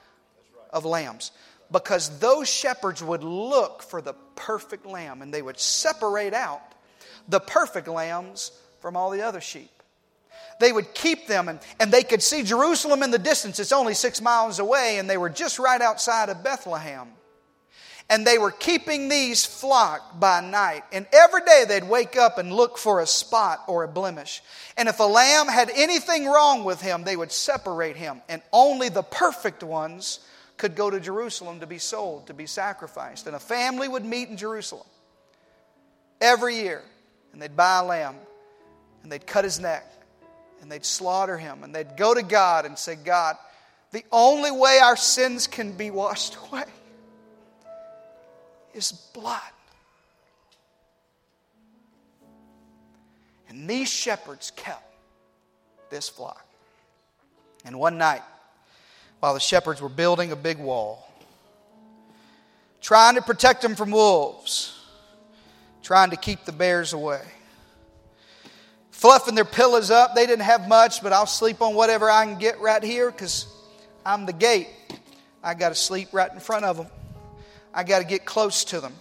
of 0.70 0.84
lambs. 0.84 1.32
Because 1.70 2.18
those 2.18 2.48
shepherds 2.48 3.02
would 3.02 3.24
look 3.24 3.82
for 3.82 4.00
the 4.00 4.14
perfect 4.36 4.86
lamb 4.86 5.22
and 5.22 5.32
they 5.32 5.42
would 5.42 5.58
separate 5.58 6.34
out 6.34 6.62
the 7.28 7.40
perfect 7.40 7.88
lambs 7.88 8.52
from 8.80 8.96
all 8.96 9.10
the 9.10 9.22
other 9.22 9.40
sheep 9.40 9.70
they 10.60 10.72
would 10.72 10.94
keep 10.94 11.26
them 11.26 11.48
and, 11.48 11.58
and 11.80 11.92
they 11.92 12.02
could 12.02 12.22
see 12.22 12.42
Jerusalem 12.42 13.02
in 13.02 13.10
the 13.10 13.18
distance. 13.18 13.58
It's 13.58 13.72
only 13.72 13.94
six 13.94 14.20
miles 14.20 14.58
away, 14.58 14.98
and 14.98 15.08
they 15.08 15.16
were 15.16 15.30
just 15.30 15.58
right 15.58 15.80
outside 15.80 16.28
of 16.28 16.44
Bethlehem. 16.44 17.08
And 18.10 18.26
they 18.26 18.36
were 18.36 18.50
keeping 18.50 19.08
these 19.08 19.46
flock 19.46 20.20
by 20.20 20.42
night. 20.42 20.82
And 20.92 21.06
every 21.10 21.40
day 21.40 21.64
they'd 21.66 21.88
wake 21.88 22.16
up 22.18 22.36
and 22.36 22.52
look 22.52 22.76
for 22.76 23.00
a 23.00 23.06
spot 23.06 23.62
or 23.66 23.82
a 23.82 23.88
blemish. 23.88 24.42
And 24.76 24.90
if 24.90 25.00
a 25.00 25.04
lamb 25.04 25.48
had 25.48 25.70
anything 25.74 26.26
wrong 26.26 26.64
with 26.64 26.82
him, 26.82 27.04
they 27.04 27.16
would 27.16 27.32
separate 27.32 27.96
him. 27.96 28.20
And 28.28 28.42
only 28.52 28.90
the 28.90 29.02
perfect 29.02 29.62
ones 29.62 30.20
could 30.58 30.76
go 30.76 30.90
to 30.90 31.00
Jerusalem 31.00 31.60
to 31.60 31.66
be 31.66 31.78
sold, 31.78 32.26
to 32.26 32.34
be 32.34 32.44
sacrificed. 32.44 33.26
And 33.26 33.34
a 33.34 33.40
family 33.40 33.88
would 33.88 34.04
meet 34.04 34.28
in 34.28 34.36
Jerusalem 34.36 34.86
every 36.20 36.56
year. 36.56 36.82
And 37.32 37.40
they'd 37.40 37.56
buy 37.56 37.78
a 37.78 37.84
lamb 37.84 38.16
and 39.02 39.10
they'd 39.10 39.26
cut 39.26 39.44
his 39.44 39.58
neck 39.58 39.90
and 40.64 40.72
they'd 40.72 40.86
slaughter 40.86 41.36
him 41.36 41.62
and 41.62 41.74
they'd 41.74 41.94
go 41.94 42.14
to 42.14 42.22
God 42.22 42.64
and 42.64 42.78
say, 42.78 42.94
God, 42.94 43.36
the 43.92 44.02
only 44.10 44.50
way 44.50 44.78
our 44.82 44.96
sins 44.96 45.46
can 45.46 45.72
be 45.72 45.90
washed 45.90 46.38
away 46.50 46.64
is 48.72 48.90
blood. 49.12 49.42
And 53.50 53.68
these 53.68 53.90
shepherds 53.90 54.52
kept 54.56 54.90
this 55.90 56.08
flock. 56.08 56.46
And 57.66 57.78
one 57.78 57.98
night, 57.98 58.22
while 59.20 59.34
the 59.34 59.40
shepherds 59.40 59.82
were 59.82 59.90
building 59.90 60.32
a 60.32 60.36
big 60.36 60.56
wall, 60.58 61.06
trying 62.80 63.16
to 63.16 63.22
protect 63.22 63.60
them 63.60 63.74
from 63.74 63.90
wolves, 63.90 64.82
trying 65.82 66.08
to 66.08 66.16
keep 66.16 66.46
the 66.46 66.52
bears 66.52 66.94
away, 66.94 67.20
fluffing 69.04 69.34
their 69.34 69.44
pillows 69.44 69.90
up. 69.90 70.14
They 70.14 70.24
didn't 70.24 70.46
have 70.46 70.66
much, 70.66 71.02
but 71.02 71.12
I'll 71.12 71.26
sleep 71.26 71.60
on 71.60 71.74
whatever 71.74 72.10
I 72.10 72.24
can 72.24 72.38
get 72.38 72.58
right 72.58 72.82
here 72.82 73.10
because 73.10 73.46
I'm 74.02 74.24
the 74.24 74.32
gate. 74.32 74.66
I 75.42 75.52
got 75.52 75.68
to 75.68 75.74
sleep 75.74 76.08
right 76.12 76.32
in 76.32 76.40
front 76.40 76.64
of 76.64 76.78
them. 76.78 76.86
I 77.74 77.84
got 77.84 77.98
to 77.98 78.06
get 78.06 78.24
close 78.24 78.64
to 78.64 78.80
them. 78.80 78.94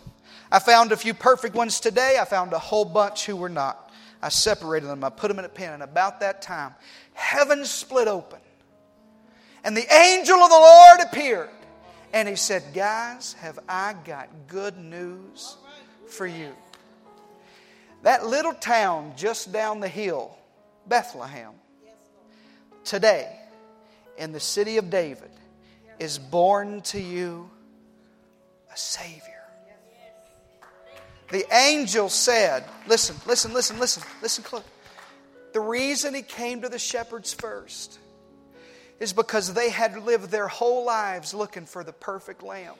I 0.51 0.59
found 0.59 0.91
a 0.91 0.97
few 0.97 1.13
perfect 1.13 1.55
ones 1.55 1.79
today. 1.79 2.17
I 2.19 2.25
found 2.25 2.51
a 2.51 2.59
whole 2.59 2.83
bunch 2.83 3.25
who 3.25 3.37
were 3.37 3.47
not. 3.47 3.93
I 4.21 4.27
separated 4.27 4.87
them. 4.87 5.05
I 5.05 5.09
put 5.09 5.29
them 5.29 5.39
in 5.39 5.45
a 5.45 5.49
pen. 5.49 5.71
And 5.71 5.81
about 5.81 6.19
that 6.19 6.41
time, 6.41 6.75
heaven 7.13 7.63
split 7.63 8.09
open. 8.09 8.39
And 9.63 9.77
the 9.77 9.89
angel 9.89 10.35
of 10.35 10.49
the 10.49 10.55
Lord 10.55 10.99
appeared. 10.99 11.49
And 12.11 12.27
he 12.27 12.35
said, 12.35 12.61
Guys, 12.73 13.37
have 13.39 13.57
I 13.69 13.95
got 14.03 14.27
good 14.49 14.77
news 14.77 15.55
for 16.09 16.27
you? 16.27 16.51
That 18.03 18.25
little 18.25 18.53
town 18.53 19.13
just 19.15 19.51
down 19.51 19.79
the 19.79 19.87
hill, 19.87 20.35
Bethlehem, 20.87 21.53
today 22.83 23.33
in 24.17 24.33
the 24.33 24.39
city 24.39 24.77
of 24.77 24.89
David 24.89 25.31
is 25.99 26.19
born 26.19 26.81
to 26.81 26.99
you 26.99 27.49
a 28.71 28.77
Savior. 28.77 29.21
The 31.31 31.45
angel 31.55 32.09
said, 32.09 32.65
Listen, 32.87 33.15
listen, 33.25 33.53
listen, 33.53 33.79
listen, 33.79 34.03
listen 34.21 34.43
close. 34.43 34.63
The 35.53 35.61
reason 35.61 36.13
he 36.13 36.23
came 36.23 36.61
to 36.61 36.69
the 36.69 36.79
shepherds 36.79 37.33
first 37.33 37.99
is 38.99 39.13
because 39.13 39.53
they 39.53 39.69
had 39.69 40.03
lived 40.03 40.29
their 40.29 40.47
whole 40.47 40.85
lives 40.85 41.33
looking 41.33 41.65
for 41.65 41.83
the 41.83 41.93
perfect 41.93 42.43
lamb. 42.43 42.75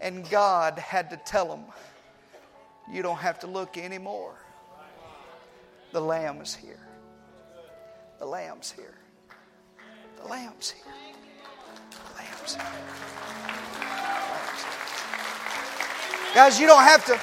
And 0.00 0.28
God 0.28 0.78
had 0.78 1.10
to 1.10 1.16
tell 1.16 1.46
them, 1.48 1.64
you 2.92 3.02
don't 3.02 3.18
have 3.18 3.40
to 3.40 3.46
look 3.46 3.76
anymore. 3.76 4.34
The 5.92 6.00
Lamb 6.00 6.40
is 6.40 6.54
here. 6.54 6.80
The 8.18 8.26
Lamb's 8.26 8.70
here. 8.70 8.94
The 10.22 10.28
Lamb's 10.28 10.70
here. 10.70 10.84
The 11.90 12.22
Lamb's 12.22 12.54
here. 12.54 12.64
Guys, 16.34 16.60
you 16.60 16.66
don't 16.66 16.82
have 16.82 17.04
to. 17.06 17.18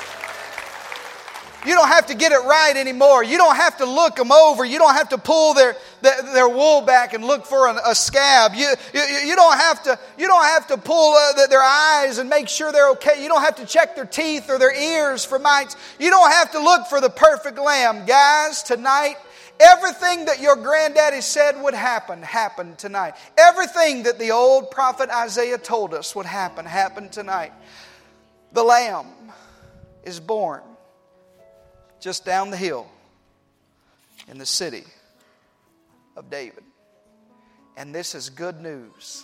You 1.67 1.75
don't 1.75 1.87
have 1.87 2.07
to 2.07 2.15
get 2.15 2.31
it 2.31 2.43
right 2.45 2.75
anymore. 2.75 3.23
You 3.23 3.37
don't 3.37 3.55
have 3.55 3.77
to 3.77 3.85
look 3.85 4.15
them 4.15 4.31
over. 4.31 4.63
You 4.63 4.77
don't 4.77 4.93
have 4.93 5.09
to 5.09 5.17
pull 5.17 5.53
their, 5.53 5.75
their, 6.01 6.47
wool 6.47 6.81
back 6.81 7.13
and 7.13 7.23
look 7.23 7.45
for 7.45 7.67
a 7.67 7.95
scab. 7.95 8.53
You, 8.55 8.73
you, 8.93 9.01
you, 9.01 9.35
don't 9.35 9.57
have 9.57 9.83
to, 9.83 9.99
you 10.17 10.27
don't 10.27 10.45
have 10.45 10.67
to 10.67 10.77
pull 10.77 11.13
uh, 11.13 11.47
their 11.47 11.61
eyes 11.61 12.17
and 12.17 12.29
make 12.29 12.47
sure 12.47 12.71
they're 12.71 12.91
okay. 12.91 13.21
You 13.21 13.29
don't 13.29 13.41
have 13.41 13.55
to 13.57 13.65
check 13.65 13.95
their 13.95 14.05
teeth 14.05 14.49
or 14.49 14.57
their 14.57 14.75
ears 14.75 15.25
for 15.25 15.39
mites. 15.39 15.75
You 15.99 16.09
don't 16.09 16.31
have 16.31 16.51
to 16.51 16.59
look 16.59 16.87
for 16.87 17.01
the 17.01 17.09
perfect 17.09 17.57
lamb. 17.57 18.05
Guys, 18.05 18.63
tonight, 18.63 19.15
everything 19.59 20.25
that 20.25 20.39
your 20.39 20.55
granddaddy 20.55 21.21
said 21.21 21.61
would 21.61 21.73
happen, 21.73 22.21
happened 22.21 22.77
tonight. 22.77 23.15
Everything 23.37 24.03
that 24.03 24.19
the 24.19 24.31
old 24.31 24.71
prophet 24.71 25.09
Isaiah 25.09 25.57
told 25.57 25.93
us 25.93 26.15
would 26.15 26.25
happen, 26.25 26.65
happened 26.65 27.11
tonight. 27.11 27.53
The 28.53 28.63
lamb 28.63 29.07
is 30.03 30.19
born 30.19 30.61
just 31.99 32.25
down 32.25 32.51
the 32.51 32.57
hill 32.57 32.87
in 34.27 34.37
the 34.37 34.45
city 34.45 34.83
of 36.17 36.29
David. 36.29 36.63
And 37.77 37.93
this 37.93 38.15
is 38.15 38.29
good 38.29 38.59
news 38.59 39.23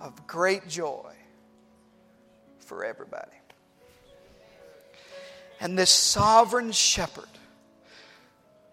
of 0.00 0.26
great 0.26 0.68
joy 0.68 1.12
for 2.58 2.84
everybody. 2.84 3.30
And 5.60 5.78
this 5.78 5.90
sovereign 5.90 6.72
shepherd, 6.72 7.24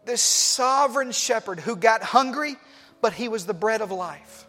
this 0.05 0.23
sovereign 0.23 1.11
shepherd 1.11 1.59
who 1.59 1.75
got 1.75 2.01
hungry, 2.01 2.55
but 2.99 3.13
he 3.13 3.29
was 3.29 3.45
the 3.45 3.53
bread 3.53 3.81
of 3.81 3.91
life. 3.91 4.47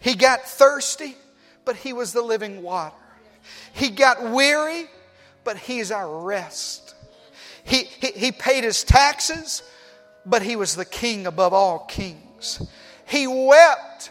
He 0.00 0.16
got 0.16 0.42
thirsty, 0.42 1.16
but 1.64 1.76
he 1.76 1.92
was 1.92 2.12
the 2.12 2.22
living 2.22 2.62
water. 2.62 2.96
He 3.72 3.90
got 3.90 4.30
weary, 4.30 4.86
but 5.44 5.56
he's 5.56 5.92
our 5.92 6.22
rest. 6.24 6.96
He, 7.62 7.84
he, 7.84 8.08
he 8.08 8.32
paid 8.32 8.64
his 8.64 8.82
taxes, 8.82 9.62
but 10.26 10.42
he 10.42 10.56
was 10.56 10.74
the 10.74 10.84
king 10.84 11.26
above 11.26 11.52
all 11.54 11.78
kings. 11.78 12.60
He 13.06 13.26
wept, 13.28 14.10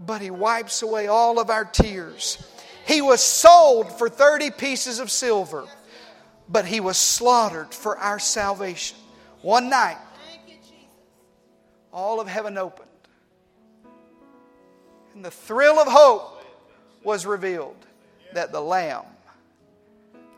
but 0.00 0.20
He 0.20 0.30
wipes 0.30 0.82
away 0.82 1.06
all 1.06 1.38
of 1.38 1.50
our 1.50 1.64
tears. 1.64 2.42
He 2.86 3.00
was 3.00 3.22
sold 3.22 3.92
for 3.98 4.08
30 4.08 4.50
pieces 4.50 4.98
of 4.98 5.10
silver, 5.10 5.66
but 6.48 6.64
He 6.64 6.80
was 6.80 6.96
slaughtered 6.96 7.72
for 7.72 7.96
our 7.98 8.18
salvation. 8.18 8.96
One 9.42 9.68
night, 9.68 9.98
all 11.92 12.20
of 12.20 12.26
heaven 12.26 12.56
opened, 12.56 12.88
and 15.14 15.24
the 15.24 15.30
thrill 15.30 15.78
of 15.78 15.86
hope 15.86 16.42
was 17.04 17.26
revealed 17.26 17.76
that 18.32 18.50
the 18.50 18.60
Lamb 18.60 19.04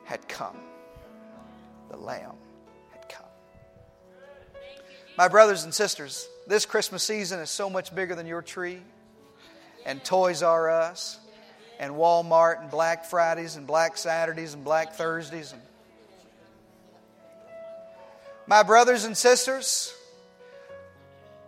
had 0.04 0.26
come. 0.26 0.56
The 1.90 1.96
Lamb. 1.96 2.32
My 5.16 5.28
brothers 5.28 5.62
and 5.62 5.72
sisters, 5.72 6.28
this 6.48 6.66
Christmas 6.66 7.04
season 7.04 7.38
is 7.38 7.48
so 7.48 7.70
much 7.70 7.94
bigger 7.94 8.16
than 8.16 8.26
your 8.26 8.42
tree 8.42 8.80
and 9.86 10.04
Toys 10.04 10.42
R 10.42 10.68
Us 10.68 11.20
and 11.78 11.94
Walmart 11.94 12.60
and 12.60 12.70
Black 12.70 13.04
Fridays 13.04 13.54
and 13.54 13.64
Black 13.64 13.96
Saturdays 13.96 14.54
and 14.54 14.64
Black 14.64 14.94
Thursdays. 14.94 15.52
And 15.52 15.62
my 18.48 18.64
brothers 18.64 19.04
and 19.04 19.16
sisters, 19.16 19.94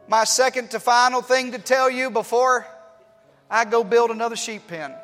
my 0.06 0.22
second 0.22 0.70
to 0.70 0.80
final 0.80 1.20
thing 1.20 1.50
to 1.52 1.58
tell 1.58 1.90
you 1.90 2.10
before 2.10 2.66
I 3.50 3.64
go 3.64 3.82
build 3.82 4.10
another 4.10 4.36
sheep 4.36 4.68
pen 4.68 4.94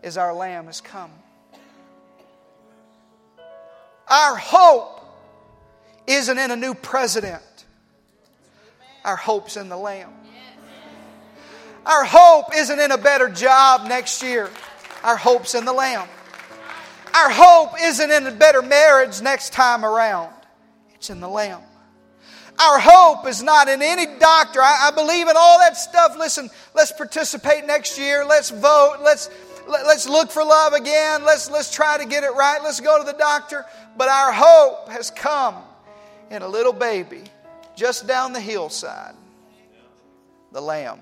is 0.00 0.16
our 0.16 0.32
Lamb 0.32 0.66
has 0.66 0.80
come. 0.80 1.10
Our 4.08 4.36
hope 4.36 4.95
isn't 6.06 6.38
in 6.38 6.50
a 6.50 6.56
new 6.56 6.74
president. 6.74 7.42
Our 9.04 9.16
hope's 9.16 9.56
in 9.56 9.68
the 9.68 9.76
Lamb. 9.76 10.10
Our 11.84 12.04
hope 12.04 12.46
isn't 12.54 12.80
in 12.80 12.90
a 12.90 12.98
better 12.98 13.28
job 13.28 13.88
next 13.88 14.22
year. 14.22 14.50
Our 15.04 15.16
hope's 15.16 15.54
in 15.54 15.64
the 15.64 15.72
Lamb. 15.72 16.08
Our 17.14 17.30
hope 17.30 17.74
isn't 17.80 18.10
in 18.10 18.26
a 18.26 18.32
better 18.32 18.60
marriage 18.60 19.22
next 19.22 19.52
time 19.52 19.84
around. 19.84 20.32
It's 20.96 21.10
in 21.10 21.20
the 21.20 21.28
Lamb. 21.28 21.62
Our 22.58 22.78
hope 22.80 23.26
is 23.28 23.42
not 23.42 23.68
in 23.68 23.82
any 23.82 24.06
doctor. 24.18 24.60
I, 24.60 24.88
I, 24.88 24.90
believe 24.90 25.28
in 25.28 25.36
all 25.36 25.58
that 25.58 25.76
stuff. 25.76 26.16
Listen, 26.18 26.50
let's 26.74 26.90
participate 26.90 27.66
next 27.66 27.98
year. 27.98 28.24
Let's 28.24 28.50
vote. 28.50 28.96
Let's 29.02 29.28
let, 29.68 29.82
us 29.82 29.86
let 29.86 29.96
us 29.96 30.08
look 30.08 30.30
for 30.30 30.42
love 30.42 30.72
again. 30.72 31.24
Let's 31.24 31.50
let's 31.50 31.70
try 31.70 31.98
to 31.98 32.06
get 32.06 32.24
it 32.24 32.32
right. 32.34 32.60
Let's 32.62 32.80
go 32.80 32.98
to 32.98 33.04
the 33.04 33.16
doctor. 33.16 33.66
But 33.96 34.08
our 34.08 34.32
hope 34.32 34.88
has 34.88 35.10
come 35.10 35.56
in 36.30 36.42
a 36.42 36.48
little 36.48 36.72
baby 36.72 37.24
just 37.74 38.06
down 38.06 38.32
the 38.32 38.40
hillside. 38.40 39.14
The 40.52 40.60
Lamb 40.60 41.00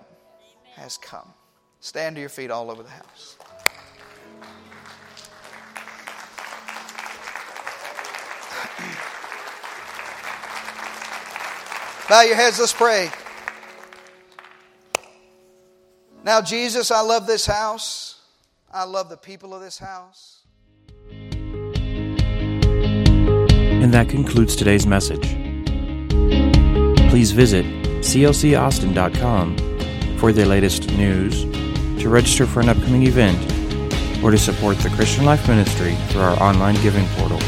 has 0.74 0.98
come. 0.98 1.32
Stand 1.80 2.16
to 2.16 2.20
your 2.20 2.28
feet 2.28 2.50
all 2.50 2.70
over 2.70 2.82
the 2.82 2.90
house. 2.90 3.37
Bow 12.08 12.22
your 12.22 12.37
heads, 12.37 12.58
let's 12.58 12.72
pray. 12.72 13.10
Now, 16.24 16.40
Jesus, 16.40 16.90
I 16.90 17.02
love 17.02 17.26
this 17.26 17.44
house. 17.44 18.22
I 18.72 18.84
love 18.84 19.10
the 19.10 19.16
people 19.16 19.54
of 19.54 19.60
this 19.60 19.78
house. 19.78 20.43
That 23.94 24.09
concludes 24.09 24.57
today's 24.57 24.87
message. 24.87 25.37
Please 27.11 27.30
visit 27.30 27.64
clcaustin.com 28.00 29.57
for 30.18 30.33
the 30.33 30.44
latest 30.44 30.90
news, 30.92 31.44
to 32.02 32.09
register 32.09 32.46
for 32.46 32.61
an 32.61 32.68
upcoming 32.68 33.04
event, 33.04 33.38
or 34.22 34.30
to 34.30 34.38
support 34.38 34.78
the 34.78 34.90
Christian 34.90 35.24
Life 35.24 35.48
Ministry 35.48 35.96
through 36.09 36.20
our 36.22 36.40
online 36.42 36.76
giving 36.83 37.07
portal. 37.11 37.42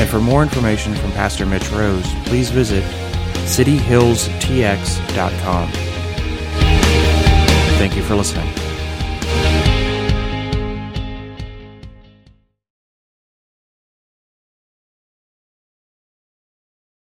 And 0.00 0.08
for 0.08 0.20
more 0.20 0.42
information 0.42 0.94
from 0.94 1.12
Pastor 1.12 1.46
Mitch 1.46 1.70
Rose, 1.70 2.06
please 2.24 2.50
visit 2.50 2.82
cityhillstx.com. 3.44 5.68
Thank 7.78 7.96
you 7.96 8.02
for 8.02 8.16
listening. 8.16 8.61